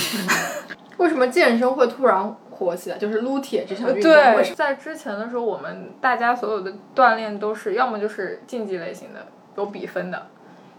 [0.99, 2.97] 为什么健身会突然火起来？
[2.97, 10.29] 就是撸铁这项运动，为对，在之前的时候，我们大家所有的锻炼都是要么就是竞技类型的，有比分的，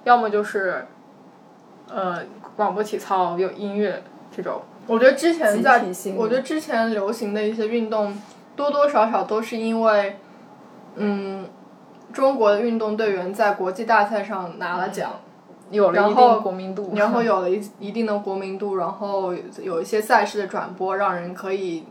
[0.04, 0.88] 要么就是，
[1.88, 2.22] 呃，
[2.56, 4.02] 广播体操有音乐
[4.36, 4.62] 这种。
[4.88, 5.84] 我觉得之前在
[6.16, 8.20] 我觉得之前流行的一些运动，
[8.56, 10.18] 多多少少都是因为，
[10.96, 11.46] 嗯，
[12.13, 15.12] 中国的运动队员在国际大赛上拿了奖，
[15.70, 21.86] 有了一然后定国民度， 然后有了一一定的国民度，然后有一些赛事的转播，让人可以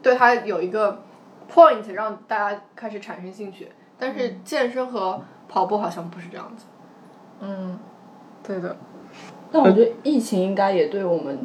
[0.00, 1.00] 对他有一个
[1.52, 3.68] point，让大家开始产生兴趣。
[3.98, 6.66] 但是健身和跑步好像不是这样子。
[7.40, 7.78] 嗯，
[8.42, 8.76] 对的，
[9.50, 11.38] 但我觉得疫情应该也对我们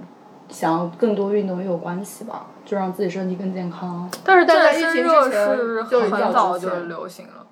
[0.49, 4.10] 想要更多运动也有关系吧，就让自己身体更健康。
[4.23, 5.57] 但是但在疫情之前
[5.89, 7.47] 就很早就流行了。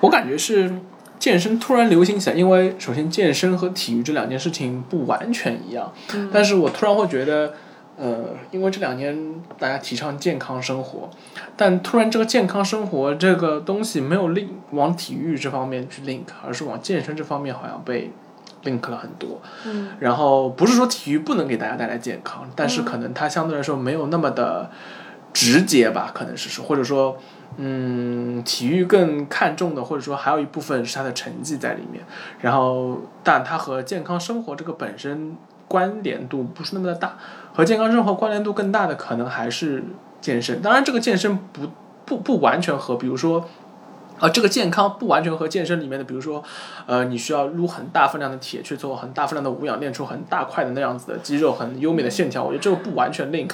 [0.00, 0.72] 我感觉是
[1.18, 5.92] 健身突然流行起来，因为首先健身和体育这两件事情不完全一样，
[6.32, 7.54] 但是我突然会觉得。
[8.00, 11.10] 呃，因为这两年大家提倡健康生活，
[11.56, 18.12] 但突然这个健康生活这个东西没有 link 往体育这方面去 link，而是往健身这方面好像被
[18.62, 19.42] link 了很多。
[19.66, 19.88] 嗯。
[19.98, 24.70] 然后不是说体育不能给大家带来健康，但是可能它相对来说没有那么的
[25.32, 27.18] 直接吧，可能是说，或者说，
[27.56, 32.04] 嗯，体育更看重的，或者说还有一部分是他的成绩在里面。
[32.40, 37.16] 然后，但它和健康生活这个本身关联度不是那么的大，
[37.52, 39.82] 和健康生活关联度更大的可能还是
[40.20, 40.62] 健身。
[40.62, 41.62] 当然，这个健身不
[42.04, 43.44] 不不完全和，比如说。
[44.18, 46.42] 啊，这个健康不完全和健身里面的，比如说，
[46.86, 52.42] 呃，你需要撸很大分量的铁去做很大分量的无氧，练出很大块的那样子的肌肉，很优美的线条。
[52.42, 53.50] 我觉得这个不完全 link。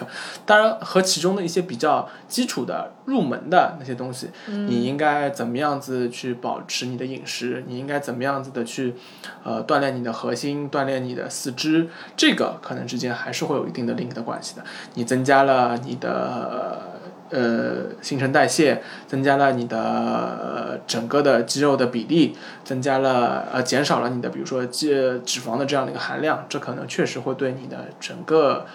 [0.46, 7.64] 当然，和其中的一些比较基础的入门的那些东西，你应该怎么样子去保持你的饮食？
[7.66, 8.94] 你应该怎么样子的去，
[9.42, 14.64] 呃，锻炼你的核心，锻炼你的四肢，这个可能之间还是会有一定的 link 的关系的。
[14.94, 16.93] 你增加了你的。
[17.30, 24.88] 呃，新陈代谢增加了你的整个的肌肉的比例，增加了呃减少了你的比如说肌
[25.24, 28.66] 脂肪的这样的一个含量，这可能确实会对你的整个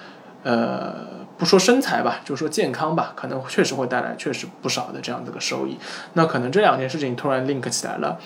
[0.43, 1.05] 呃
[1.37, 5.77] 不说身材吧，就说健康吧，可能确实会带来确实不少的这样的一个收益。
[6.13, 8.19] 那可能这两件事情突然 link 起来了，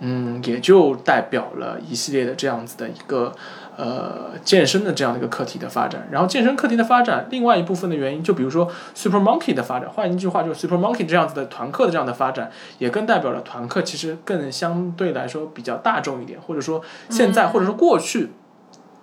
[0.00, 3.32] 嗯，也就代表了一系列的这样子的一个。
[3.80, 18.32] 呃，健身的这样的一个课题的发展，然后健身课题的发展，另外一部分的原因，就比如说 Super Monkey 的发展，换一句话就是 Super Monkey 这样子的团课的这样的发展，也更代表了团课其实更相对来说比较大众一点，或者说现在、或者说过去。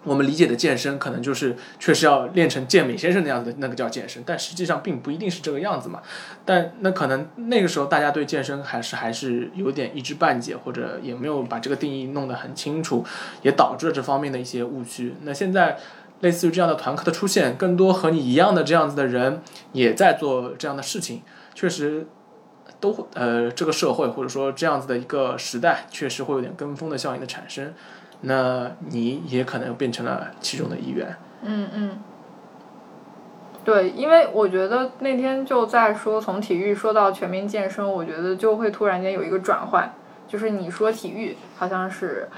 [0.08, 6.02] 我们理解的健身可能就是确实要练成健美先生那样子的那个叫健身，但实际上并不一定是这个样子嘛。
[6.46, 13.06] 但那可能那个时候大家对健身还是还是有点一知半解，或者也没有把这个定义弄得很清楚，
[13.42, 15.14] 也导致了这方面的一些误区。
[15.24, 15.78] 那现在
[16.22, 19.42] 类似于这样的团课的出现，更多和你一样的这样子的人
[19.74, 21.22] 也在做这样的事情，
[21.54, 22.08] 确实
[22.80, 27.74] 都会呃这个社会或者说这样子的一个时代，确实会有点跟风的效应的产生。
[28.22, 31.16] 那你也可能变成了其中的一员。
[31.42, 32.00] 嗯嗯。
[33.64, 39.92] 对，因为我觉得那天就在说从体育说到全民健身，我觉得就会突然间有一个转换，
[40.26, 42.30] 就是你说体育好像是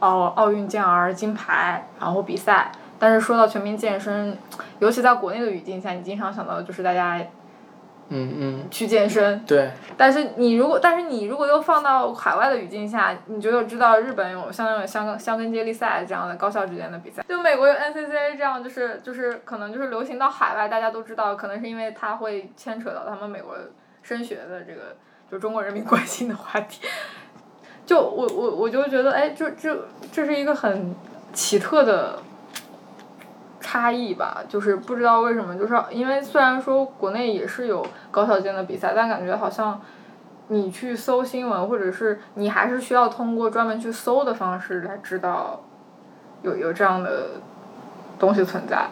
[0.00, 4.36] 奥奥运健儿金牌，然后比赛，但是说到全民健身，
[4.78, 7.18] 尤其在国内的语境下，你经常想到的就是大家
[8.08, 23.56] 嗯嗯，去健身，对，但是你如果，但是你如果又放到海外的语境下，你就又知道日本有像那种香香根接力赛这样的高校之间的比赛，就美国有 NCCA 这样，就是就是可能就是流行到海外，大家都知道，可能是因为它会牵扯到他们美国
[24.02, 24.96] 升学的这个，
[25.30, 26.82] 就中国人民关心的话题。
[27.86, 30.94] 就我我我就觉得，哎，这这这是一个很
[31.32, 32.18] 奇特的
[33.74, 39.80] 差异吧，就是不知道为什么，就是因为虽然说国内也是有高校间的比赛，但感觉好像
[40.46, 45.60] 你去搜新闻，或者是你还是需要通过专门去搜的方式来知道
[46.42, 47.30] 有有这样的
[48.16, 48.86] 东西存在。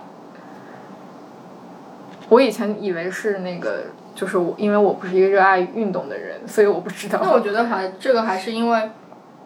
[2.28, 3.84] 我以前以为是那个，
[4.16, 7.20] 就是我，因为我不是一个热爱运动的人，所以我不知道。
[7.22, 8.90] 那我觉得还这个还是因为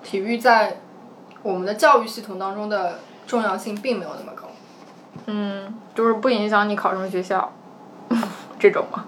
[0.03, 0.79] 体育在
[1.43, 2.95] 我们的教育系统当中的
[3.27, 4.46] 重要性并没有那么高。
[5.27, 7.53] 嗯，就是不影响你考什么学校，
[8.59, 9.05] 这种吗？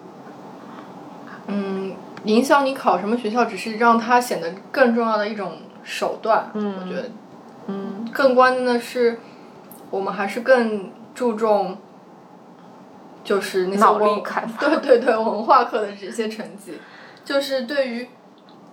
[1.47, 1.95] 嗯，
[2.25, 6.51] 影响你考什么学校，只是让它显得更重要的一种手段。
[6.55, 7.11] 嗯我觉得
[7.69, 9.21] 嗯更关键的是，
[9.91, 11.79] 我们还是更注重，
[13.25, 13.79] 就是那些
[14.59, 16.79] 对对对，文化课的这些成绩，
[17.25, 18.09] 就是对于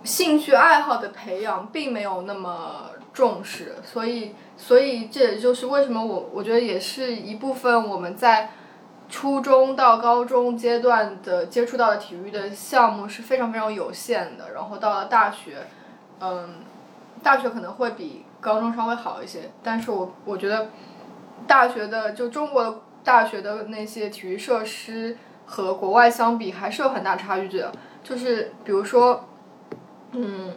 [0.04, 8.50] 兴趣爱好的培养并没有那么重视，所以所以这也就是为什么我我觉得也是一部分我们在
[9.08, 15.66] 初中到高中阶段的接触到的体育的项目是非常非常有限的，然后到了大学，
[16.20, 16.56] 嗯，
[17.22, 20.68] 大学可能会比高中稍微好一些，但是我我觉得
[21.46, 27.72] 大学的就中国的大学的那些体育设施和国外相比还是有很大差距的，
[28.04, 29.24] 就是比如说，
[30.12, 30.52] 嗯，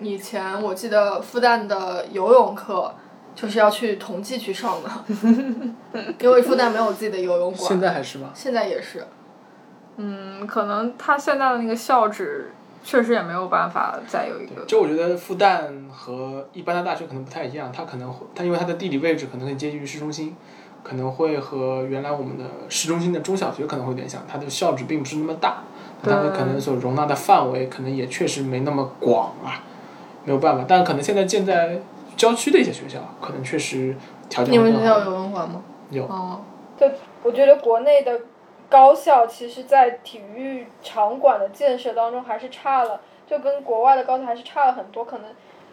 [0.00, 2.92] 以前我记得复旦的游泳课。
[3.36, 4.88] 就是要去同济去上的，
[6.20, 7.68] 因为复旦没有自己的游泳馆。
[7.68, 8.30] 现在还是吗。
[8.32, 9.04] 现在也是。
[9.96, 12.52] 嗯，可能他现在的那个校址
[12.84, 14.64] 确实也没有办法再有一个。
[14.66, 20.36] 就我觉得复旦和一般的大学可能不太一样，它可能会它因为它的地理位置可能更接近于市中心，
[20.84, 25.64] 可能会和原来我们的市中心的中小学可能会有点像，它的校址并不是那么大，
[26.04, 29.58] 它们可能所容纳的范围可能也确实没那么广啊，
[30.24, 31.78] 没有办法，但可能现在建在。
[32.16, 33.92] 郊区的一些学校可能确实
[34.30, 35.64] 条件你们学校有游泳馆吗？
[35.90, 36.04] 有。
[36.04, 36.42] 哦。
[36.78, 36.88] 就
[37.24, 38.20] 我觉得国内的
[38.70, 45.04] 高校，其实，在体育场馆的建设当中还是差了，就跟国外的高校还是差了很多。
[45.04, 45.30] 可能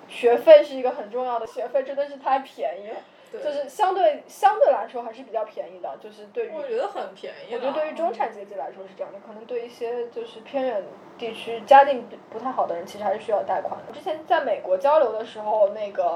[0.09, 2.95] 学费是一个很重要的，学费真的是太便宜了。
[3.31, 7.53] 就是相对相对来说还是比较便宜的，就是对于我觉得很便宜。
[7.55, 10.83] 我觉得对于中产阶级来说是这样的，可能对一些就是偏远
[11.17, 13.93] 地区家境不太好的人，其实还是需要贷款的。
[13.93, 16.13] 之前在美国交流的时候，那个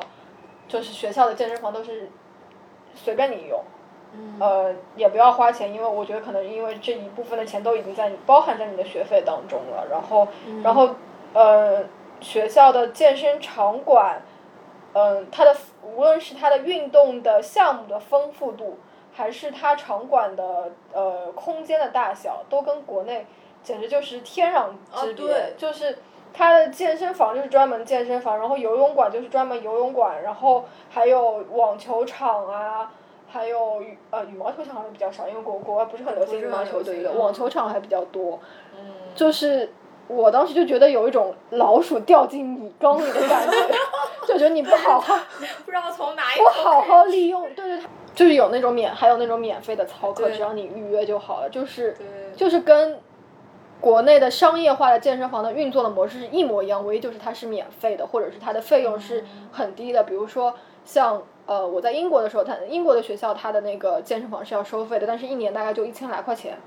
[0.67, 2.09] 就是学校的健身房都是
[2.93, 3.63] 随便你用，
[4.41, 9.87] 呃，也不要花钱，因为我觉得可能因为这一部分的钱都已经在包含在你的学费当中了。
[9.89, 10.27] 然后，
[10.61, 10.89] 然后
[11.33, 11.85] 呃，
[12.19, 14.21] 学校的健身场馆。
[14.97, 18.79] 嗯，它的无论是它的运动的项目的丰富度，
[19.13, 23.27] 还是它场馆的呃空间的大小，都跟国内
[23.61, 25.53] 简直就是天壤之别。
[25.57, 25.97] 就是
[26.33, 32.89] 它的健身房就是专门健身房，然后游泳馆就是专门游泳馆，然后还有网球场啊，
[33.27, 38.39] 还有羽呃羽毛球场好像比较少，因为国国外不是很流行羽毛球对的，网球场还比较多。
[38.73, 38.93] 嗯。
[39.13, 39.73] 就是。
[40.07, 43.57] 我当时就觉得有一种老鼠掉进米缸里的感觉，
[44.27, 45.17] 就觉得你不好好，
[45.65, 47.79] 不知道从哪一不好好利用，对对，
[48.13, 51.95] 就是有那种免，还有那种免费的操课，只要你预约就好了，就是
[52.35, 52.99] 就是跟
[53.81, 60.03] 国内的商业化的健身房的运作的模式是一模一样，唯一就是它是免费的，或者是它的费用是很低的。
[60.03, 60.53] 比如说
[60.85, 66.57] 像呃我在英国的时候，它英国的学校它的那个健身房是要收费的，但是一年大概就一千来块钱。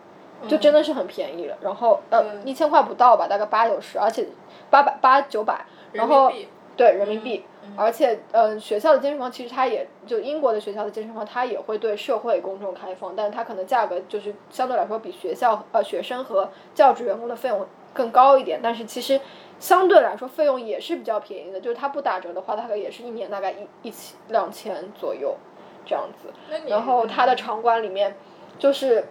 [0.46, 4.26] 就真的是很便宜了，然后呃一千块不到吧，大概八九十，而且
[4.70, 6.30] 八百八九百，然后
[6.76, 7.44] 对人民币，
[7.76, 19.20] 而且呃学校的健身房其实它也就英国的学校的健身房它也会对社会公众开放，但是它可能价格就是相对来说比学校呃学生和教职员工的费用更高一点，但是其实
[19.58, 25.36] 相对来说费用也是比较便宜的，就是它不打折的话，大概也是一年大概一一千两千左右
[25.84, 26.32] 这样子，
[26.68, 28.16] 然后它的场馆里面
[28.56, 29.04] 就是。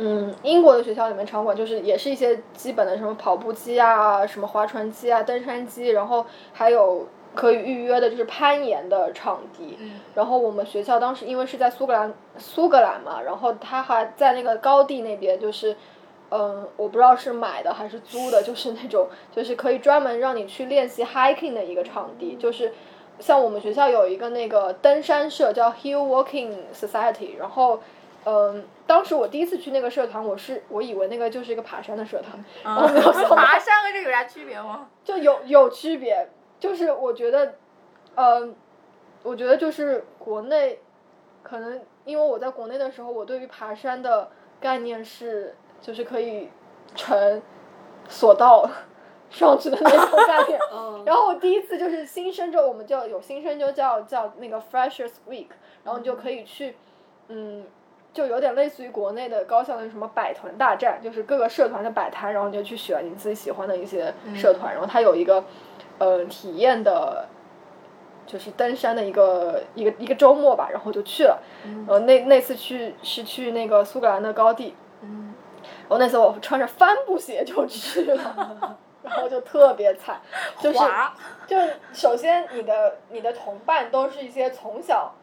[0.00, 9.76] 嗯，英国的学校里面场馆就是也是一些基本的什么跑步机啊，什么划船机啊，登山机，然后还有可以预约的就是攀岩的场地。
[9.80, 9.98] 嗯。
[10.14, 15.76] 然后我们学校当时因为是在苏格兰，苏格兰嘛，然后他还在那个高地那边，就是，
[16.30, 22.72] 嗯，我不知道是买的还是租的，就是那种就是可以专门让你去练习 hiking 的一个场地，就是
[23.18, 27.80] 像我们学校有一个那个登山社叫 Hill Walking Society，然后。
[28.24, 34.88] 嗯，当时我第一次去那个社团，我是我以为那个就是一个爬山的社团，我没有想爬山和这有啥区别吗？
[35.02, 36.28] 就有有区别，
[36.60, 37.54] 就是我觉得，
[38.16, 38.54] 嗯，
[39.22, 40.80] 我觉得就是国内，
[41.42, 44.28] 可能因为我在国内的时候，我对于爬山的
[44.60, 46.50] 概念是就是可以
[46.94, 47.40] 乘
[48.08, 48.68] 索道
[49.30, 50.58] 上去的那种概念。
[51.06, 55.48] 然后我第一次就是新生就，我们叫有新生就叫叫那个 Freshers Week，
[55.84, 56.76] 然后你就可以去，
[57.28, 57.64] 嗯。
[58.12, 65.44] 就有点类似于国内的高校的什么百团大战，就是各个社团的摆摊，然后你就去选你自己喜欢的一些社团，然后它有一个，
[65.98, 67.26] 呃，体验的，
[68.26, 71.38] 就是登山的一个一个一个周末吧，然后就去了，
[71.86, 80.20] 呃，那那次去是去那个苏格兰的高地，然后那次我穿着帆布鞋就去了， 然后就特别惨，
[80.58, 80.78] 就是
[81.46, 81.56] 就
[81.92, 85.14] 首先你的你的同伴都是一些从小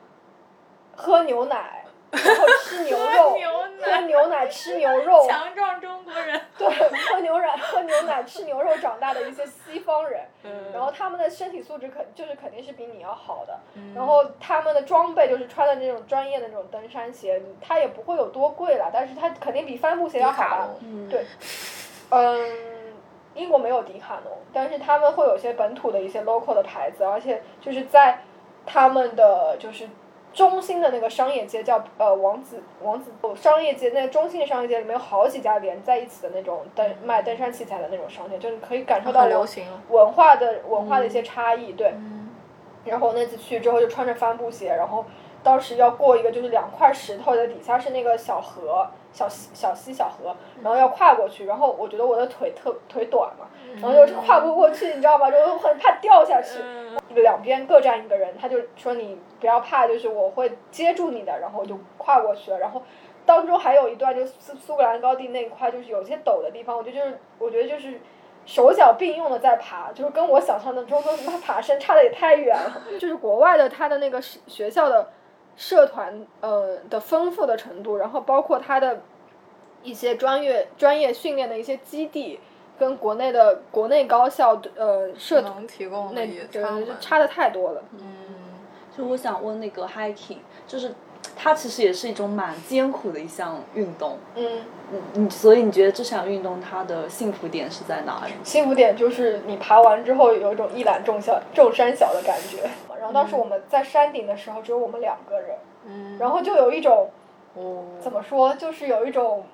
[0.96, 1.82] 喝牛奶。
[2.16, 3.32] 然后吃牛肉，
[3.82, 6.40] 喝牛奶，吃牛肉，强壮中国人。
[6.58, 10.22] 对，喝牛奶，喝牛奶，吃牛肉长大的一些西方人，
[10.74, 13.60] 然后他们的身体素质肯就是肯定是比你要好的，
[13.94, 20.70] 然后他们的装备就是穿的那种专业的那种登山鞋，它也不会有多贵了，但是它肯定比帆布鞋要好吧？
[21.10, 21.26] 对，
[22.10, 22.94] 嗯，
[23.34, 28.20] 英国没有迪卡侬，但是他们会有些本土的一些 local 的牌子，而且就是在
[28.66, 29.88] 他们的就是。
[30.36, 39.26] 中心的那个商业街叫呃王子王子商业街，那个中心的商业街里面有好几家连在一起的那种登卖登山器材的那种商店，就是可以感受到。
[39.90, 41.94] 文化的文化的一些差异，对。
[42.84, 45.06] 然后我那次去之后就穿着帆布鞋，然后
[45.46, 53.46] 当时要过一个就是两块石头的底下是那个小河，小溪小溪小河，然后要跨过去，然后我觉得我的腿特腿短嘛，
[53.80, 55.30] 然后就跨不过去，你知道吗？
[55.30, 56.60] 就很怕掉下去。
[57.22, 62.82] 两边各站一个人，他就说你不要怕，就是我会接住你的，然后我就跨过去了，然后。
[63.28, 68.00] 当中还有一段就是苏苏格兰高地那一块，就是有些陡的地方，我觉得就是我觉得就是
[68.46, 72.84] 手脚并用的在爬，就是跟我想象的中的爬爬升差的也太远了。
[73.02, 75.10] 就是国外的他的那个学学校的
[75.58, 79.02] 社团呃的丰富的程度，然后包括它的
[79.84, 82.40] 一些专业专业训练的一些基地，
[82.78, 86.64] 跟国内的国内高校呃社团能提供的那也对
[87.00, 87.84] 差的太多了。
[88.00, 88.36] 嗯
[88.98, 90.94] 就我想问那个 hiking，就是
[91.36, 94.18] 它其实也是一种蛮艰苦的一项运动。
[94.36, 94.62] 嗯，
[94.94, 98.32] 嗯，你所以你觉得这项运动它的幸福点是在哪里？
[98.42, 102.70] 幸福点就是你爬完之后有一种一览众小众山小的感觉。
[103.06, 107.08] 然后当时我们在山顶的时候只有我们两个人，嗯，然后就有一种
[107.54, 109.46] 哦，怎么说，就是有一种，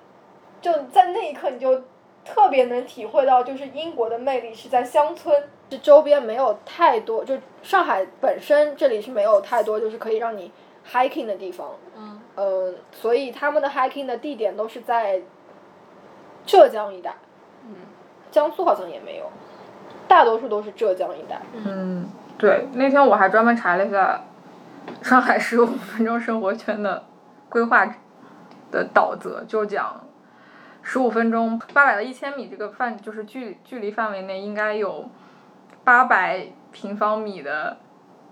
[0.62, 1.82] 就在那一刻你就
[2.24, 5.36] 特别能体会到，就是英国的魅力是在乡村，
[5.70, 10.50] 是周边没有太多，就上海本身这里是没有太多就是可以让你
[10.90, 15.22] hiking 的地方，嗯，呃，所以他们的 hiking 的地点都是在
[16.46, 17.14] 浙江一带，
[17.68, 17.76] 嗯，
[18.32, 19.26] 江苏好像也没有，
[20.08, 24.22] 大多数都是浙江一带，嗯，对，那天我还专门查了一下
[25.02, 27.04] 上海十五分钟生活圈的
[27.50, 27.86] 规划
[28.72, 30.02] 的导则，就讲
[30.82, 35.10] 十五分钟八百到一千米这个范就是距距离范围内应该有
[35.84, 37.78] 八百平方米的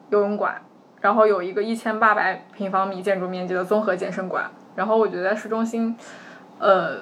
[0.10, 0.62] 游泳馆，
[1.02, 5.96] 然后有一个一千八百平方米建筑面积的综合健身馆，然后我觉得在市中心，
[6.58, 6.98] 呃，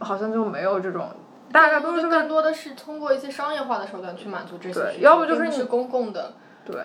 [0.00, 1.08] 好像就没有这种。
[1.52, 6.34] 大概都是更多的是通过一些商业化的手段去满足这些需求要不就是你是公共的，
[6.64, 6.76] 对，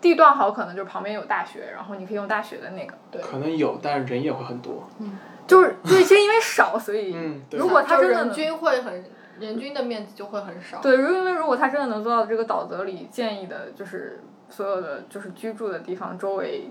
[0.00, 2.94] 地段好，可能就旁边有大学，然后你可以用大学的那个。
[3.10, 4.88] 对可能有，但是人也会很多。
[4.98, 9.02] 嗯就是对，是因为少，所以嗯如果他真的人均会很
[9.40, 10.78] 人均的面积就会很少。
[10.82, 16.68] 对，如因为如果他真的能做到这个导则里建议的，就是所有的就是居住的地方周围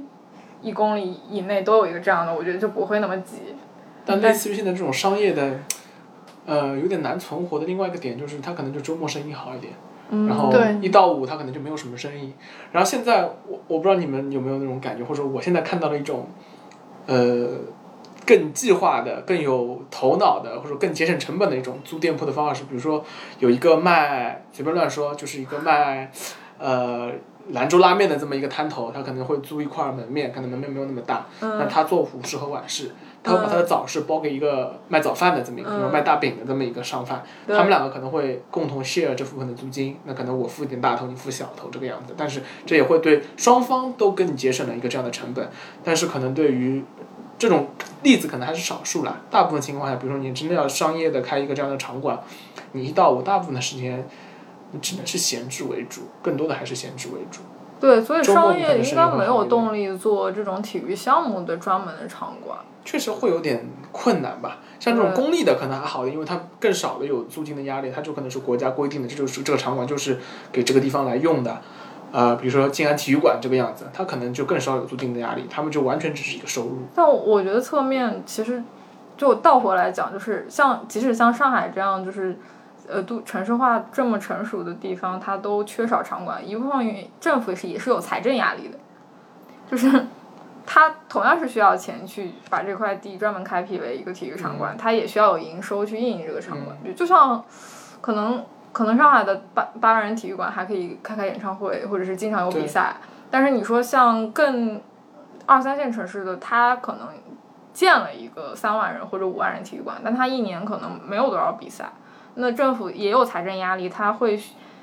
[0.62, 3.56] 一公里以内都有一个这样的，我觉得就不会那么挤。
[4.06, 5.60] 但类似于现在这种商业的，
[6.48, 9.74] 呃，有点难存活的另外一个点就是，它可能就周末生意好一点，
[10.28, 12.34] 然后一到五它可能就没有什么生意。
[12.72, 16.26] 然后现在我我不知道你们有没有那种感觉，或者说我现在看到了一种，
[17.06, 17.50] 呃，
[18.26, 23.04] 更计划的、更有头脑的，或者更节省成本的一种租店铺的方法是，比如说
[23.40, 26.10] 有一个卖随便乱说，就是一个卖，
[26.58, 27.12] 呃。
[27.52, 32.92] 兰州拉面的这么一个摊头，他可能会租一块门面，可能门面没有那么大，那他做午市和晚市，
[33.24, 45.50] 他会把他的早市包给一个卖早饭的这么一个，比如卖大饼的这么一个商贩，他们两个可能会共同 share 这部分的租金，那可能我付一点大头，你付小头这个样子，但是这也会对双方都更节省了一个这样的成本，
[45.84, 46.84] 但是可能对于
[47.38, 47.68] 这种
[48.04, 52.20] 例子可能还是少数啦，大部分情况下，比如说你真的要商业的开一个这样的场馆，
[52.72, 54.08] 你一到五大部分的时间，
[54.72, 57.42] 你只能是闲置为主，更多的还是闲置为主。
[57.80, 62.58] 对，所以商业应该没有动力做这种体育项目的专门的场馆。
[62.84, 64.60] 确实会有点困难吧。
[64.80, 70.18] 像这种公立的可能还好因为它更少的有租金的压力，它就可能是国家规定的，这就是这个场馆就是
[70.52, 71.58] 给这个地方来用的。
[72.14, 76.78] 呃，比如说静安体育馆这个样子，它可能就更少有租金的压力，他们就完全只是一个收入。
[76.96, 78.64] 但我觉得侧面其实
[79.18, 82.40] 就倒回来讲，就是像即使像上海这样，就是
[82.88, 88.78] 呃都城市化这么成熟的地方，它都缺少场馆，一部分政府是也是有财政压力的，
[89.70, 90.06] 就是
[90.66, 97.44] 它同样是需要钱去把这块地专门开辟为一个体育场馆，它也需要有营收去运营这个场馆，就就像
[98.02, 98.44] 可能。
[98.74, 102.98] 可能上海的八八万人体育馆还可以开开演唱会，或者是经常有比赛，
[103.32, 104.80] 但是你说像更
[105.48, 107.08] 二三线城市的，它可能
[107.74, 111.90] 建了一个三万人或者五万人体育馆，但它一年可能没有多少比赛，
[112.38, 114.40] 那政府也有财政压力，他会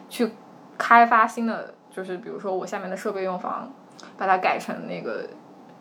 [0.08, 0.30] 去
[0.76, 3.72] 开发新的，就是比如说我下面的设备用房，
[4.18, 5.26] 把它改成那个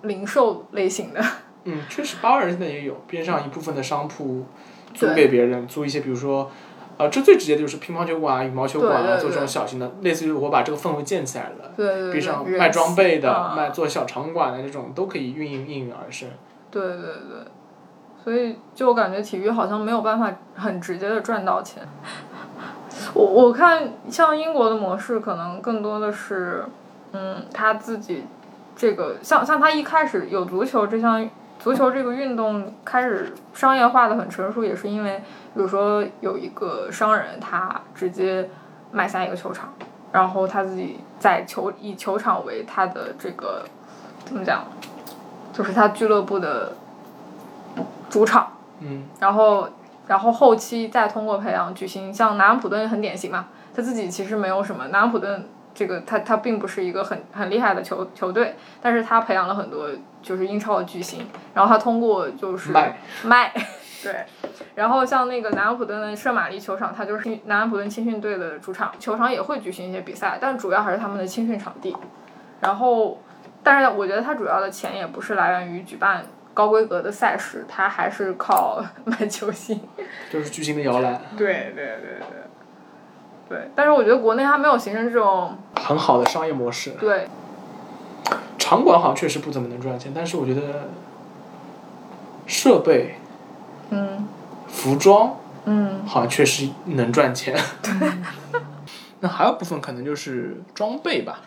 [0.04, 1.22] 零售类型的。
[1.66, 4.46] 嗯，确实，八万人现在也有，边上一部分的商铺
[4.94, 6.50] 租给别人，租一些，比如说。
[6.96, 11.72] 呃，这最直接的就是乒乓球馆啊、羽毛球馆啊，做这种小型的，类似于我把这个氛围建起来了。
[11.76, 16.30] 对对对边上卖装备的、啊卖做小场馆的这种，都可以运营应运而生。
[16.70, 17.40] 对对对，
[18.24, 21.84] 所以就感觉体育好像没有办法很直接的赚到钱。
[23.14, 26.64] 我我看像英国的模式，可能更多的是，
[27.12, 28.24] 嗯，他自己
[28.76, 31.28] 这个像像他一开始有足球这项
[31.60, 35.18] 足球这个运动开始商业化的很成熟，也是因为
[35.54, 38.50] 比如说有一个商人他直接
[38.92, 39.74] 买下一个球场，
[40.12, 43.66] 然后他自己在球以球场为他的这个
[44.24, 44.64] 怎么讲，
[45.52, 46.74] 就是他俱乐部的
[48.14, 48.54] 主场。
[48.80, 49.70] 嗯，然后，
[50.08, 59.88] 然后后期再通过培养举行，像南安普顿很典型嘛，他自己其实没有什么，南安普顿这个他他并不是一个很很厉害的球球队，但是他培养了很多
[60.22, 63.54] 就是英超的巨星，然后他通过就是卖卖，
[64.04, 64.26] 对，
[64.76, 71.96] 然后像那个南安普顿的圣玛丽球场，它就是南安普顿青训队的主场，球场也会举行一些比赛，但主要还是他们的青训场地，
[72.60, 73.18] 然后，
[73.64, 76.26] 但是我觉得它主要的钱也不是来源于举办。
[76.54, 79.80] 高规格的赛事，它还是靠 卖球星。
[80.32, 81.22] 就是巨星的摇篮。
[81.38, 82.38] 对对对对。
[83.50, 86.92] 对，但是我觉得国内还没有形成这种很好的商业模式。
[86.92, 87.28] 对。
[88.58, 90.90] 场馆好像确实不怎么能赚钱，但是我觉得
[92.48, 93.16] 设备、
[93.90, 94.26] 嗯，
[94.68, 95.36] 服装，
[95.66, 97.54] 嗯，好像确实能赚钱。
[97.82, 98.12] 对。
[99.20, 101.42] 那还有部分可能就是装备吧，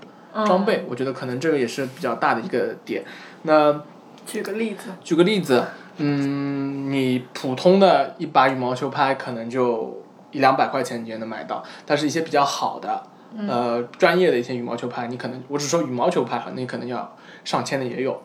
[0.45, 3.05] 装备，我觉得可能这个也是比较大的一个点。
[3.43, 3.83] 那。
[4.27, 4.91] 举个例子。
[5.03, 5.64] 举个例子，
[5.99, 10.03] 嗯，你普通的一把羽毛球拍可能就
[10.33, 13.03] 一两百块钱你也能买到，但是一些比较好的，
[13.49, 18.20] 呃，专业的一些羽毛球拍，你可能我只说羽毛球拍哈，你可能要上千的也有。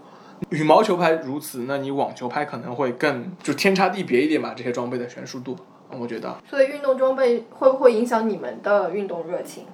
[0.49, 5.55] 羽毛球拍如此，那你网球拍可能会更就天差地别一点吧，这些装备的悬殊度，
[5.91, 6.35] 我觉得。
[6.49, 9.65] 所以运动装备会不会影响你们的运动热情？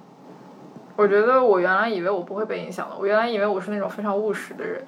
[0.94, 4.84] 我觉得我原来以为我不会被影响的，我原来以为我是那种非常务实的人。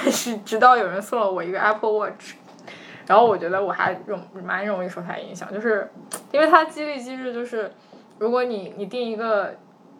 [0.00, 2.34] 但是直到有人送了我一个 Apple Watch，
[3.06, 5.90] 然后我觉得我还容蛮容易受它影响，就是
[6.30, 7.72] 因为它激励机制就是，
[8.18, 9.54] 如果你你定一个，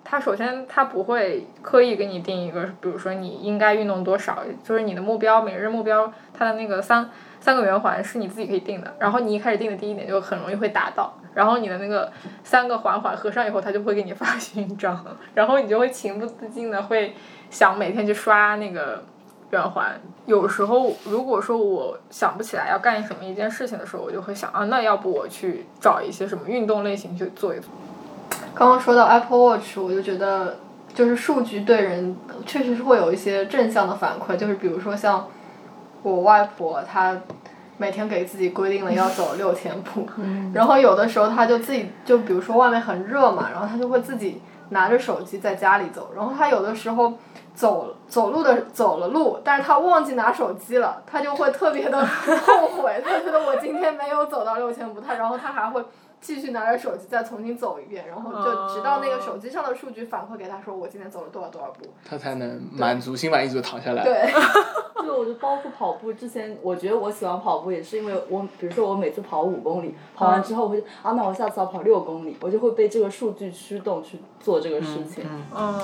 [0.05, 12.13] 它首先它不会刻意给你定一个，比如说你应该运动多少，就是你的目标每日目标，它的那个三三个圆环是你自己可以定的，然后你一开始定的第一点就很容易会达到，然后你的那个
[12.45, 17.15] 三个环环合上以后，它就会给你发 勋章，然后你就会情不自禁的会
[17.51, 19.03] 想每天去刷那个。
[19.51, 27.71] 圆环，有时候如果说我想不起来要干什么一件事情的时候，我就会想啊，那要不我去找一些什么运动类型去做一做。
[28.55, 30.57] 刚刚说到 Apple Watch，我就觉得
[30.93, 35.27] 就是数据对人确实是会有一些正向的反馈，就是比如说像
[36.03, 37.17] 我外婆她
[37.79, 40.07] 每天给自己规定了要走 六千步，
[40.53, 47.15] 然后有的时候她就自己就比如说外面很热嘛，然后她就会自己拿着手机在家里走，然后她有的时候。
[47.59, 55.85] 走走路的走了路，但是他忘记拿手机了，他就会特别的 后悔，他觉得我今天没有走到六千步，他然后他还会
[56.21, 64.05] 继续拿着手机再重新走一遍，然后就直到那个手机上的数据反馈给他说我今天走了多少多少步，他才能满足心满意足躺下来。
[64.05, 64.31] 对，
[65.03, 75.25] 对，我就包括跑步之前，我觉得我喜欢跑步也是因为我，比如说我每次跑五公里，跑完之后我就啊，那我下次要跑六公里，我就会被这个数据驱动去做这个事情。
[75.53, 75.81] 嗯。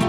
[0.00, 0.07] 我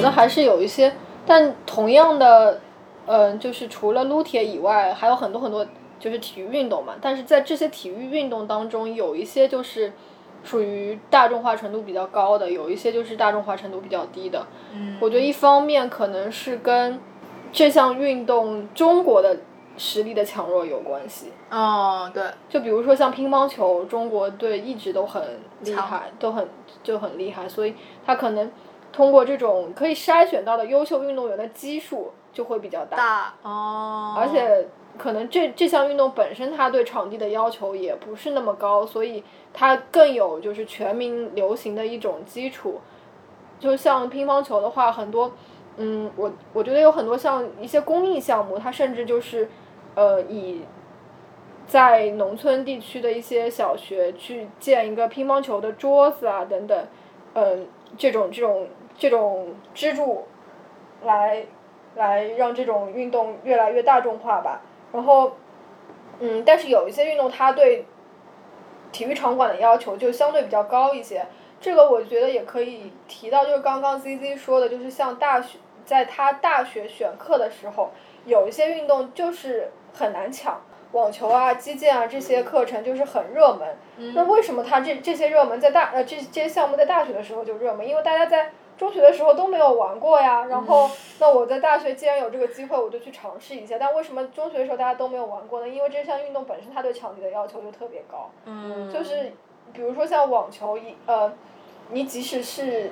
[0.00, 0.92] 觉得还是有一些，
[1.26, 2.60] 但同样的，
[3.06, 5.66] 嗯，就是除了撸铁以外，还有很多很多
[5.98, 6.94] 就是体育运动嘛。
[7.00, 9.92] 但是在这些体育运动当中，有一些就是
[10.42, 14.46] 属于大众化程度比较高的，有一些就是大众化程度比较低的。
[14.72, 16.98] 嗯，我觉得一方面可能是跟
[17.52, 19.36] 这项运动中国的
[19.76, 21.32] 实力的强弱有关系。
[21.50, 25.22] 哦，对，就比如说像乒乓球，中国队一直都很
[25.60, 26.48] 厉害，都很
[26.82, 27.74] 就很厉害，所以
[28.06, 28.50] 他可能。
[28.92, 34.68] 通过这种可以筛选到的优秀运动员的基数就会比较大，大哦，而且
[34.98, 39.22] 可能这这项运动本身它对场地的要求也不是那么高，所以
[39.52, 42.80] 它更有就是全民流行的一种基础。
[43.58, 45.32] 就像乒乓球的话，很多，
[45.76, 49.48] 嗯，我我觉得有很多像一些公益项目，它甚至就是，
[49.94, 50.62] 呃，以
[51.66, 56.86] 在农村地区的一些小学去建一个乒乓球的桌子啊等等，
[57.34, 57.66] 嗯，
[57.96, 58.66] 这种这种。
[59.00, 60.26] 这种支柱，
[61.02, 61.46] 来，
[61.96, 64.60] 来让这种运动越来越大众化吧。
[64.92, 65.32] 然后，
[66.18, 67.86] 嗯，但是有一些运动，它对
[68.92, 71.26] 体育场馆的要求就相对比较高一些。
[71.62, 77.90] 这个我觉得也可以提到，就是刚刚 Z Z 说的，就是像大学，在他大学选课的时候，
[78.26, 80.60] 有一些运动就是很难抢。
[80.92, 84.12] 网球啊、击剑啊这些课程就是很热门。
[84.12, 87.88] 那为什么他这这些热门在大呃这这些项目在大学的时候就热门？
[87.88, 88.50] 因为大家在
[88.80, 90.46] 中学的时候都没有玩过呀。
[90.46, 93.76] 然后 那我在大学既然有这个机会，我就去尝试一下。
[93.78, 95.68] 但为什么中学的时候大家都没有玩过呢？
[95.68, 98.30] 因为这项运动本身它对场地的要求就特别高。
[98.46, 98.90] 嗯。
[98.90, 99.32] 就是
[99.74, 101.30] 比如说像网球一呃，
[101.90, 102.90] 你即使是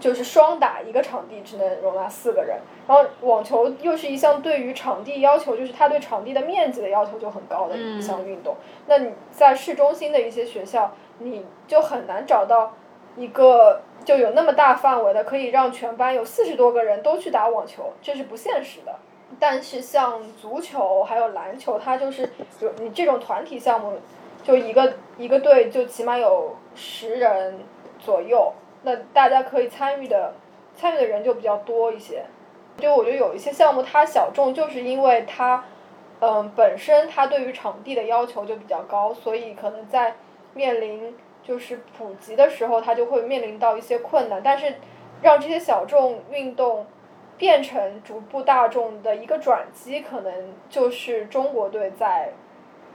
[0.00, 2.58] 就是双打一个场地只能容纳四个人，
[2.88, 8.56] 然后网球又是一项对于场地要求，就是它对场地的面积的要求就很高的一项运动。
[8.86, 12.74] 那你在市中心的一些学校，你就很难找到
[13.16, 18.94] 一个就有那么大范围的，可以让全班有四十多个人都去打网球，这是不现实的。
[19.40, 22.30] 但是像足球还有篮球，它就是
[22.60, 23.98] 有你这种团体项目，
[24.44, 27.58] 就一个一个队就起码有十人
[27.98, 28.52] 左右，
[28.82, 30.32] 那大家可以参与的
[30.76, 32.24] 参与的人就比较多一些。
[32.78, 35.64] 就我觉得有一些项目它小众，就是因为它，
[36.20, 40.14] 嗯，本身它对于场地的要求就比较高，所以可能在
[40.54, 41.12] 面临
[41.46, 44.42] 就是普及的时候，它就会面临到一些困难。
[44.42, 44.74] 但是
[45.22, 46.86] 让这些小众运动
[47.38, 52.32] 变成逐步大众的一个转机，可能就是中国队在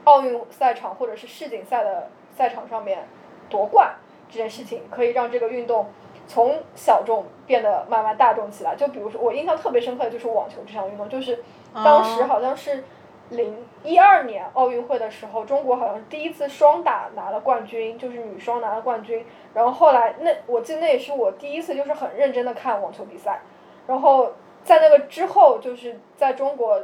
[0.04, 3.08] 奥运赛场或者是世锦赛的赛场上面
[3.48, 3.94] 夺冠
[4.28, 5.86] 这件事情，可以让这个运动
[6.26, 8.76] 从小众变得慢慢大众起来。
[8.76, 11.42] 就比如说，我印象特别深刻的就是网球这项运动，就是
[11.72, 12.84] 当时好像是
[13.30, 19.24] 零一二年奥运会的时候，中国好像是第一次双打拿了冠军，就是女双拿了冠军。
[19.54, 23.40] 然后后来那我记得那也是我第一次就是很认真的看网球比赛。
[23.86, 26.80] 然后在那个之后，就是在中国，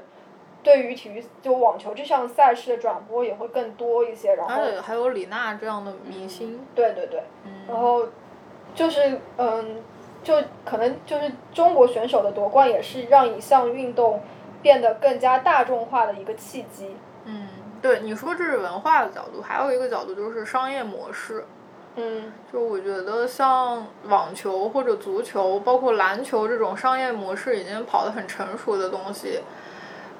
[0.62, 4.34] 对于体育就网球这项赛事的转播也会更多一些。
[4.34, 6.60] 然后还有李娜这样的明星。
[6.74, 7.22] 对对对，
[7.68, 8.04] 然后
[8.74, 9.82] 就是嗯，
[10.24, 10.34] 就
[10.64, 14.20] 可能就是中国选手的夺冠也是让一项运动
[14.62, 16.96] 变得更加大众化的一个契机。
[17.24, 17.48] 嗯，
[17.82, 21.44] 对，你说这是文化的角度，还有一个角度就是商业模式。
[21.96, 29.40] 嗯，就我觉得像网球或者足球，包括篮球这种商业模式已经跑得很成熟的东西，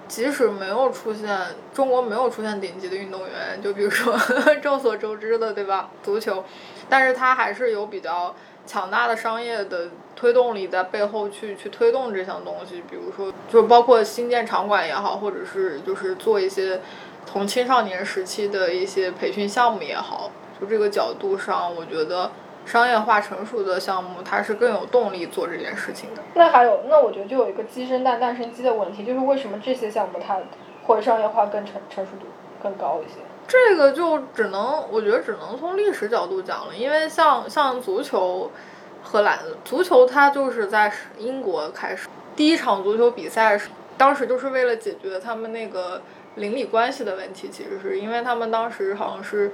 [0.09, 1.39] 即使没有出现
[1.73, 4.17] 中国没有出现顶级的运动员，就比如说
[4.61, 6.43] 众所周知的对吧，足球，
[6.89, 8.35] 但是它还是有比较
[8.69, 16.83] 强大的商业的推动力在背后去去推动这项东西，比如说就包括新建场馆也好，或者是就是做一些
[17.25, 20.31] 从青少年时期的一些培训项目也好。
[20.61, 22.31] 就这个角度上，我觉得
[22.67, 26.21] 商业化成熟的项目，它是更有动力做这件事情的。
[26.35, 30.39] 那还有，那我觉得就有一个鸡生蛋，蛋生鸡的问题，就是为什么这些项目它
[30.85, 32.27] 会商业化更成成熟度
[32.63, 33.21] 更高一些？
[33.49, 38.53] 这个就只能，我觉得只能从历史角度讲了，因为像像足球
[39.03, 46.03] 和篮，足球它就是在英国开始第一场足球比赛是，当时就是为了解决他们那个
[46.37, 49.51] 邻里关系的问题，其实是因为他们当时好像是。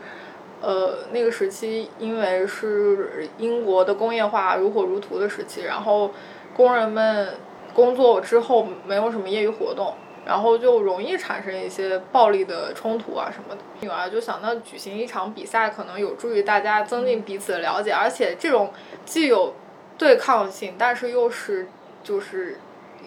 [0.63, 6.11] 呃，那个时期因为是英国的工业化如火如荼的时期，然后
[6.57, 7.35] 工人们
[7.75, 9.95] 工作之后没有什么业余活动，
[10.27, 13.61] 然后就容易产生一些暴力的冲突啊什么的。
[13.81, 18.73] 女儿就想到举行一场比赛，可能有助于大家增进彼此的了解，而且这种
[19.05, 19.55] 既有
[19.99, 21.69] 对抗性，但是又是
[22.03, 22.59] 就是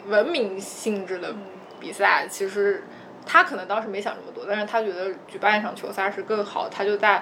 [0.08, 1.36] 文明性质的
[1.80, 2.84] 比赛，其实。
[3.30, 7.22] 他可能当时没想这么多，但是他觉得举办一场球赛是更好，他就在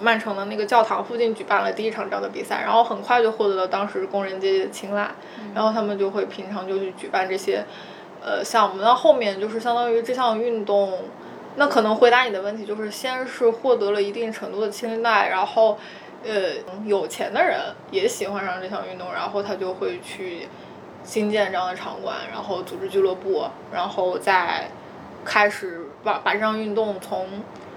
[0.00, 5.10] 曼城的那个教堂附近举办了第一场这样的比赛，然后很快就获得了当时工人阶级的青睐，
[5.54, 7.62] 然后他们就会平常就去举办这些
[8.24, 8.80] 呃项目。
[8.80, 11.02] 那后面就是相当于这项运动，
[11.56, 15.78] 那可能回答你的问题就是，先是获得了一定程度的青睐，然后
[16.24, 16.54] 呃
[16.84, 17.60] 有钱的人
[17.90, 20.48] 也喜欢上这项运动，然后他就会去
[21.04, 24.68] 新建这样的场馆，然后组织俱乐部，然后再。
[25.26, 27.26] 开始把把这项运动从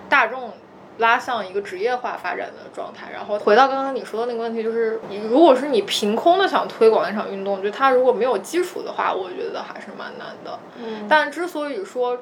[0.10, 0.52] 大众
[0.98, 10.60] 拉向一个职业化发展的状态，然后回到刚刚你说的那个问题，就是你如果是你凭空的想推广一场运动，就它如果没有基础的话，我觉得还是蛮难的。
[10.78, 11.06] 嗯。
[11.08, 12.18] 但之所以说，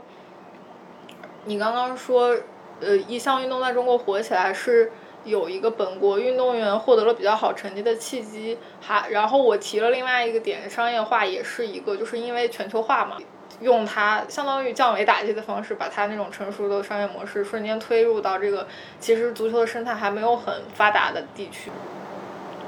[1.45, 2.35] 你刚刚说，
[2.81, 4.91] 呃，一项运动在中国火起来是
[5.23, 13.17] 有一个本国运动员获得了比较好成绩的契机，还然后我提了另外一个点，商业化也是一个，就是因为全球化嘛。
[13.61, 18.67] 用它相当于降维打击的方式，把它那种成熟的商业模式瞬间推入到这个
[18.99, 21.71] 其实足球的生态还没有很发达的地区。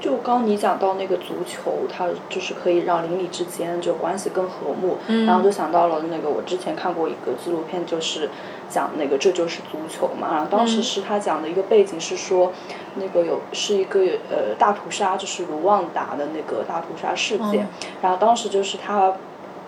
[0.00, 8.30] 就刚你讲到那个足球，它就是可以让邻里之间就关系更和睦，然后就想到了那个我之前看过一个纪录片，就是
[8.70, 10.28] 讲那个这就是足球嘛。
[10.32, 12.52] 然后当时是他讲的一个背景是说，
[12.94, 17.68] 那个有是一个呃大屠杀，就是卢旺达的那个大屠杀事件。
[18.00, 19.12] 然后当时就是他。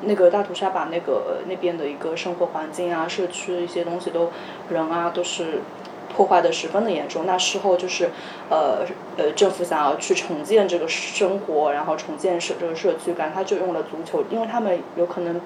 [0.03, 4.31] 那个大屠杀把那个那边的一个生活环境啊、社区的一些东西都
[4.71, 5.61] 人啊都是
[6.15, 7.27] 破坏的十分的严重。
[7.27, 8.11] 那事后就是
[8.49, 8.87] 呃
[9.17, 15.41] 呃政府想要去重建这个生活，然后重建社这个社区感，他就用了足球，因为他们有可能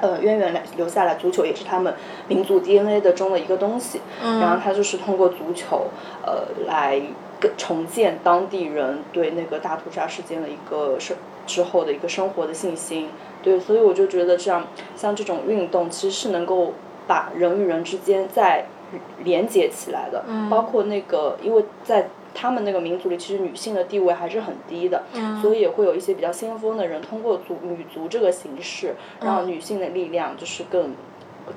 [0.00, 1.94] 呃渊源来留下来，足球也是他们
[2.28, 4.00] 民族 DNA 的中的一个东西。
[4.20, 5.88] 然后他就是通过足球
[6.24, 7.02] 呃来。
[7.40, 11.16] 更重建当地人对那个大屠杀事件的一个生
[11.46, 13.08] 之后的一个生活的信心。
[13.44, 14.66] 对，所以我就觉得这样
[14.96, 16.72] 像这种运动其实是能够
[17.06, 18.64] 把人与人之间再
[19.22, 22.08] 连接起来的，包括那个因为在。
[22.36, 25.04] 他们那个民族里，其实女性的地位还是很低的，
[25.40, 30.96] 所以也会有一些比较先锋的人，通过族女足这个形式，让女性的力量就是更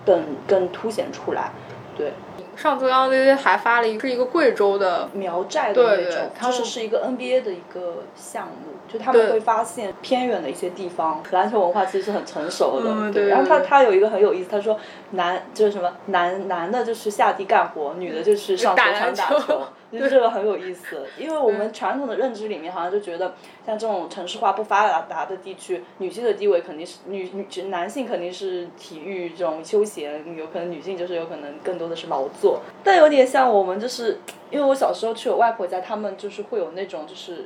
[0.05, 1.51] 更更凸显出来，
[1.97, 2.13] 对。
[2.55, 14.79] 上周央 VV 还发了一个是一个贵州的苗寨的那种，他们就是是一个 NBA 的一个项目，就他们会发现偏远的一些地方篮球文化其实是很成熟的，嗯对然后他他有一个很有意思，他说
[15.11, 19.61] 男就是什么男男的就是下地干活，女的就是上球打场打球球，
[19.99, 23.33] 就这个很有意思，因为我们传统的认知里面好像就觉得
[23.65, 34.19] 像这种城市化不发达的地区，女性的地位肯定是女女男性肯定是体育这种休闲，有可能女性就是有可能更多的是劳作，但有点像我们就是
[34.49, 37.45] 因为我小时候去我外婆家，他们就是会有那种就是。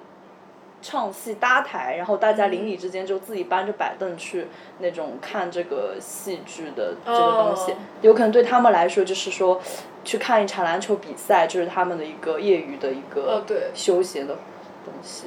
[0.82, 4.48] 唱戏搭台，然后大家邻里之间就自己搬着板凳去
[4.80, 9.62] 那种看这个戏剧的这个东西，哦有可能对他们来说就是说，
[10.04, 14.36] 去看一场篮球比赛，就是他们的一个业余的一个呃对休闲的
[14.84, 15.26] 东西。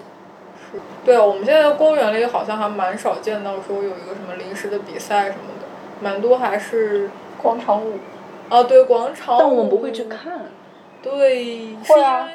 [1.05, 5.67] 对，我们现在公园里好像还蛮少见到说有一个什么临时的比赛什么的，
[6.01, 7.09] 蛮多还是
[7.41, 7.99] 广场舞。
[8.51, 9.39] 哦对广场舞。
[9.39, 10.05] 但我们不会去。
[10.05, 10.47] 看，
[11.01, 11.77] 对。
[11.87, 12.29] 会啊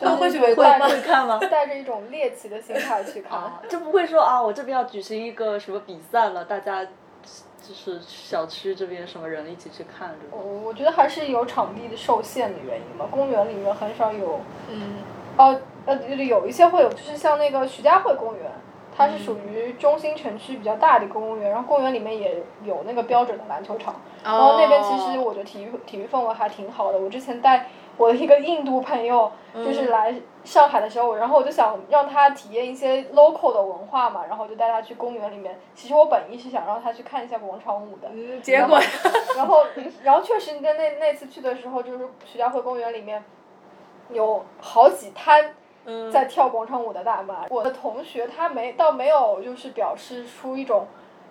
[0.00, 1.38] 会去会会会看吗？
[1.50, 3.40] 带着一种猎奇的心态去看。
[3.68, 10.64] 就不会说啊，我这边要举行一个什么比赛了，大家就是小区这边什么人一起去看这我种。
[10.64, 14.40] 我觉得还是有场地的受限的原因吧，公园里面很少有，
[14.70, 14.96] 嗯
[15.36, 18.50] 哦呃有一些会有，就是像那个徐家汇公园，
[18.96, 26.98] 它是属于中心城区比较大的一个公园，然后公园里面也有那个标准的篮球场，然后那边其实我觉得体育体育氛围还挺好的。
[26.98, 30.14] 我之前带我的一个印度朋友就是来
[30.44, 35.58] 上海的时候，然后我就想让他体验一些 local 的文化嘛，然后就带他去公园里面。
[35.74, 38.78] 其实我本意是想让他去看一下广场舞的，嗯，结果
[39.36, 39.64] 然后，
[40.02, 43.22] 然后确实，在那那次去的时候，就是徐家汇公园里面
[44.10, 47.46] 有好几摊嗯在跳广场舞的大妈。
[47.48, 50.86] 我的同学他没倒没有就是表示出一种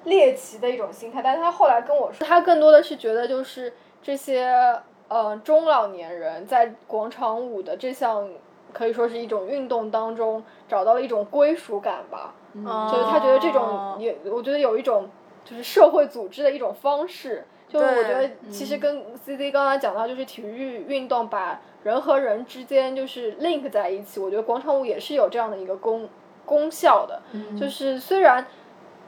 [0.05, 4.75] 猎奇的一种心态，但是他后来跟我说，他更多的是觉得就是这些
[5.13, 8.27] 呃中老年人在广场舞的这项
[8.71, 12.33] 可以说是一种运动当中找到了一种归属感吧。
[12.55, 15.09] 嗯就是他觉得这种哦也，我觉得有一种
[15.45, 17.45] 就是社会组织的一种方式。
[17.67, 26.07] 就是我觉得其实跟 C C 刚才讲到，就是体育运动把人和人之间就是 link 在一起，我觉得广场舞也是有这样的一个功
[26.45, 27.23] 功效的。
[27.59, 28.45] 就是虽然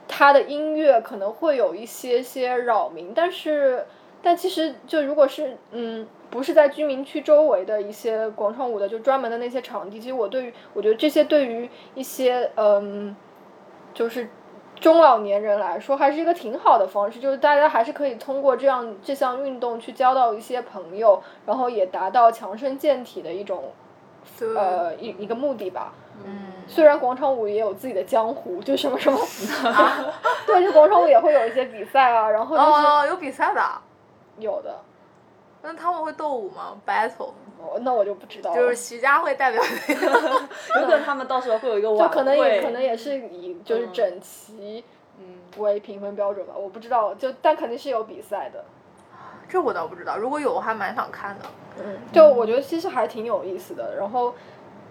[0.08, 3.86] 它的音乐可能会有一些些扰民，但是
[4.26, 6.06] 但其实就如果是嗯。
[6.32, 10.02] 不是在居民区周围的一些广场舞的，就专门的那些场地。
[10.02, 13.16] 其实我对于，我觉得这些对于一些嗯，
[13.94, 14.28] 就是
[14.78, 17.22] 中老年人来说，还是一个挺好的方式。
[17.22, 23.72] 就是大家还是可以通过这样这项运动去交到一些朋友，然后也达到强身健体的一种
[24.58, 25.94] 呃一一个目的吧。
[26.26, 29.18] 嗯虽然广场舞也有自己的江湖，就什么什么，
[30.46, 33.62] 对，就广场舞也会有一些比赛啊，然后就是哦有比赛的，
[34.40, 34.80] 有的，
[35.62, 38.56] 那他们会斗舞吗？battle 哦那我就不知道了。
[38.56, 39.96] 就是徐家汇代表队。
[40.76, 44.84] 有可能他们到时候会有一个就晚可能也会可能也是以就是嗯整齐
[45.18, 48.64] 嗯，为评分标准吧，我不知道，就但肯定是有比赛的。
[49.48, 51.46] 这我倒不知道，如果有我还蛮想看的。
[51.84, 53.96] 嗯，就我觉得其实还挺有意思的。
[53.96, 54.34] 然后，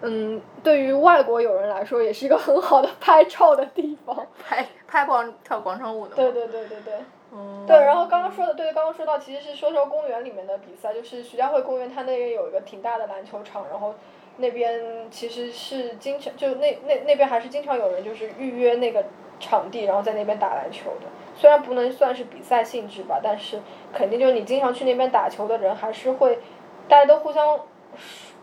[0.01, 4.25] 嗯，对于外国友人来说，也是一个很好的拍照的地方。
[4.43, 6.15] 拍拍广跳广场舞的？
[6.15, 6.93] 对对对对对。
[7.37, 13.93] 嗯对，然后刚刚说的，对，刚刚说到其实是说说公园里面的比赛，就是徐家汇公园，它那边有一个挺大的篮球场，然后
[14.37, 19.03] 那边其实是经常就那那那边还是经常有人就是预约那个
[19.39, 21.07] 场地，然后在那边打篮球的。
[21.35, 23.59] 虽然不能算是比赛性质吧，但是
[23.93, 26.39] 肯定就是你经常去那边打球的人，还是会
[26.87, 27.59] 大家都互相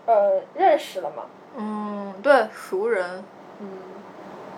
[0.04, 1.22] 呃认识了嘛。
[1.56, 3.24] 嗯，对，熟人
[3.60, 3.68] 嗯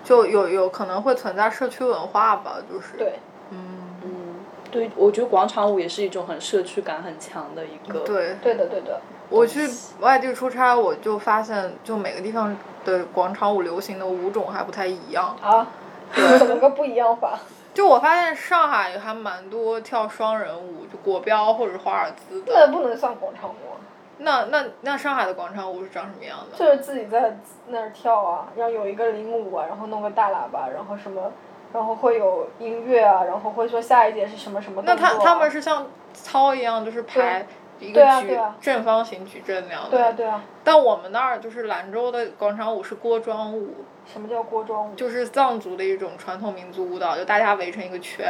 [0.03, 2.97] 就有有可能会存在社区文化吧，就是。
[2.97, 3.13] 对。
[3.51, 3.74] 嗯，嗯，
[4.75, 7.99] 对，我觉得广场舞也是一种很社区感很强的一个。
[8.01, 8.35] 对。
[8.41, 8.99] 对的对的。
[9.29, 9.67] 我去
[10.01, 15.35] 外地出差，我就发现，就每个地方的广场舞流行的舞种还不太一样。
[15.41, 15.67] 啊？
[16.37, 17.39] 怎么个不一样法？
[17.73, 22.53] 就我发现上海还蛮多跳双人舞，就国标或者是华尔兹的。
[22.53, 23.75] 那不能算广场舞啊。
[24.19, 26.57] 那那那上海的广场舞是长什么样的？
[26.57, 31.31] 就是自己在那儿跳啊，然后有一个领舞啊，然后弄个大喇叭，然后什么，
[31.73, 34.95] 然后会有音乐啊，然后会说下一节是什么什么动那。
[34.95, 37.45] 他他们是像操一样，就是排
[37.79, 39.89] 一个矩、啊啊正方形矩阵那样的。
[39.89, 44.95] 对啊对啊，但我们那儿就是兰州的广场舞是锅庄舞，什么叫锅庄舞？
[44.95, 48.25] 就是藏族的一种传统民族舞蹈，就大家围成一个圈，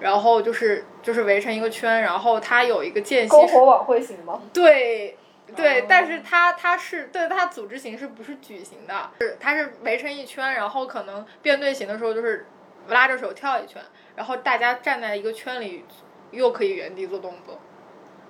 [0.00, 4.42] 然后就是就是围成一个圈，然后它有一个间隙篝火晚会型吗？
[4.52, 5.16] 对
[5.54, 12.46] 对，哦但是它它是对它组织形式不是矩形的，是它是围成一圈，然后可能变队形的时候就是
[12.88, 13.82] 拉着手跳一圈，
[14.16, 15.84] 然后大家站在一个圈里，
[16.30, 17.58] 又可以原地做动作。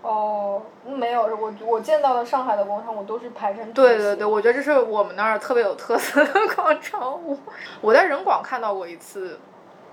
[0.03, 7.39] 哦，没有，我我见到的上海的广场舞都是排成对对对，我觉得这是我们那儿特别有特色的 广场舞。
[7.81, 9.41] 我在人广看到过一次，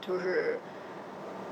[0.01, 0.59] 就是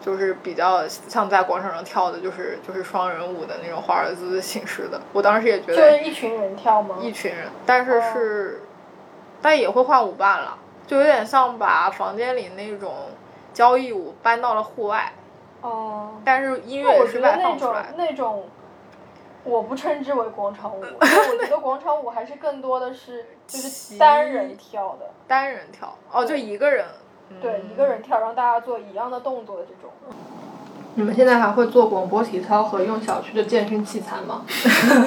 [0.02, 5.00] 就是比较像在广场上跳的，就是就是双人舞的那种华尔兹形式的。
[5.14, 6.98] 我当时也觉得就是一群人跳吗？
[7.02, 8.62] 一群人，但是哦是，
[9.42, 12.94] 但也会换舞伴了，就有点像把房间里那种
[13.54, 15.12] 交谊舞搬到了户外，
[15.62, 17.94] 哦，但是音乐也是外放出来的。
[17.98, 18.48] 那种，
[19.44, 21.06] 我不称之为广场舞， 我
[21.44, 26.86] 觉得广场舞还是更多的是就是 单人跳的，单人跳，哦，就一个人。
[27.42, 29.92] 对，一个人跳，让大家做一样的动作的这种。
[30.96, 34.44] 你们现在还会做广播体操和用小区的健身器材吗？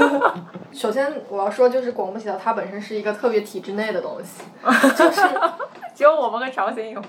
[0.73, 4.43] 首先我要说，就是广播体操它本身是一个特别体制内的东西，
[4.97, 5.20] 就是
[5.95, 7.03] 只有我们和朝鲜有。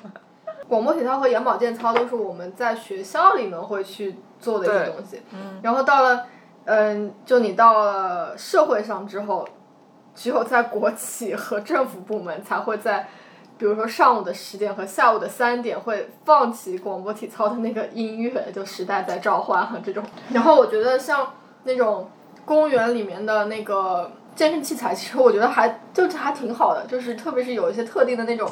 [0.68, 5.22] 广播体操和眼保健操都是我们在学校里面会去做的一些东西。
[5.32, 5.60] 嗯。
[5.62, 6.26] 然后到了，
[6.66, 9.48] 嗯，就你到了社会上之后，
[10.16, 13.08] 只有在国企和政府部门才会在，
[13.58, 20.04] 比如说上午的十点和下午的三点会放起广播体操的那个音乐，就时代在召唤和这种。
[20.32, 21.34] 然后我觉得像
[21.64, 22.10] 那种
[22.46, 28.50] 公园里面的那个健身器材，其实我觉得还就还挺好的，就是特别是有一些特定的那种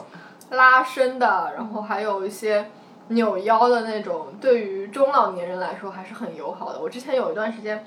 [0.51, 2.69] 拉伸的，然后还有一些
[3.09, 6.79] 扭腰的那种，对于中老年人来说还是很友好的。
[6.79, 7.83] 我之前有一段时间。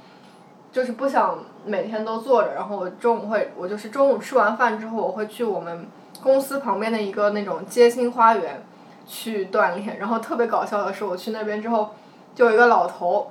[0.75, 5.87] 就是不想每天都坐着，然后我中午会，我就是中午吃完饭之后，我会去我们
[6.25, 8.65] 公司旁边的一个那种街心花园
[9.07, 9.99] 去锻炼。
[9.99, 11.95] 然后特别搞笑的是，我去那边之后，
[12.35, 13.31] 就有一个老头，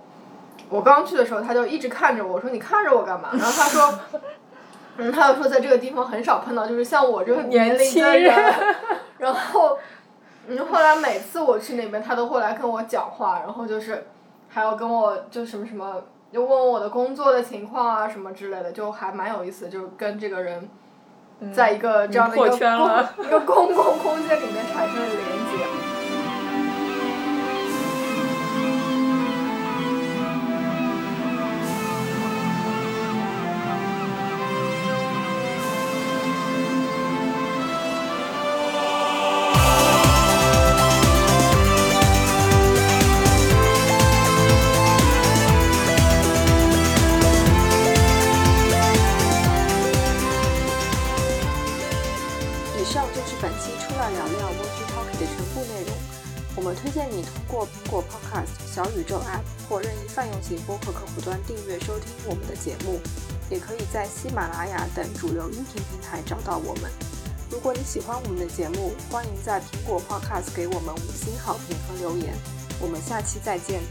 [0.70, 3.30] 我刚去的时候他就一直看着我，我说你看着我干嘛？
[3.36, 4.00] 然后他说，
[4.98, 8.34] 嗯，他就说在这个地方很少碰到就是像我这个年龄的人。
[9.18, 9.78] 然后，
[10.48, 14.06] 嗯，后来每次我去那边，他都会来跟我讲话，然后就是
[14.50, 16.02] 还要跟我就什么什么。
[16.34, 20.68] 就问我的工作的情况啊，什么之类的，就还蛮有意思，就跟这个人，
[21.53, 22.57] 在一个这样的一个公、
[23.25, 25.17] 一个公共空间里面产生了连
[25.51, 26.03] 接。
[60.46, 63.00] 请播客客户端订阅收听我们的节目，
[63.50, 66.91] 也可以在喜马拉雅等主流音频平台找到我们。
[67.50, 72.36] 如果你喜欢我们的节目，欢迎在苹果 Podcast 给我们五星好评和留言。
[72.82, 73.82] 我们下期再见。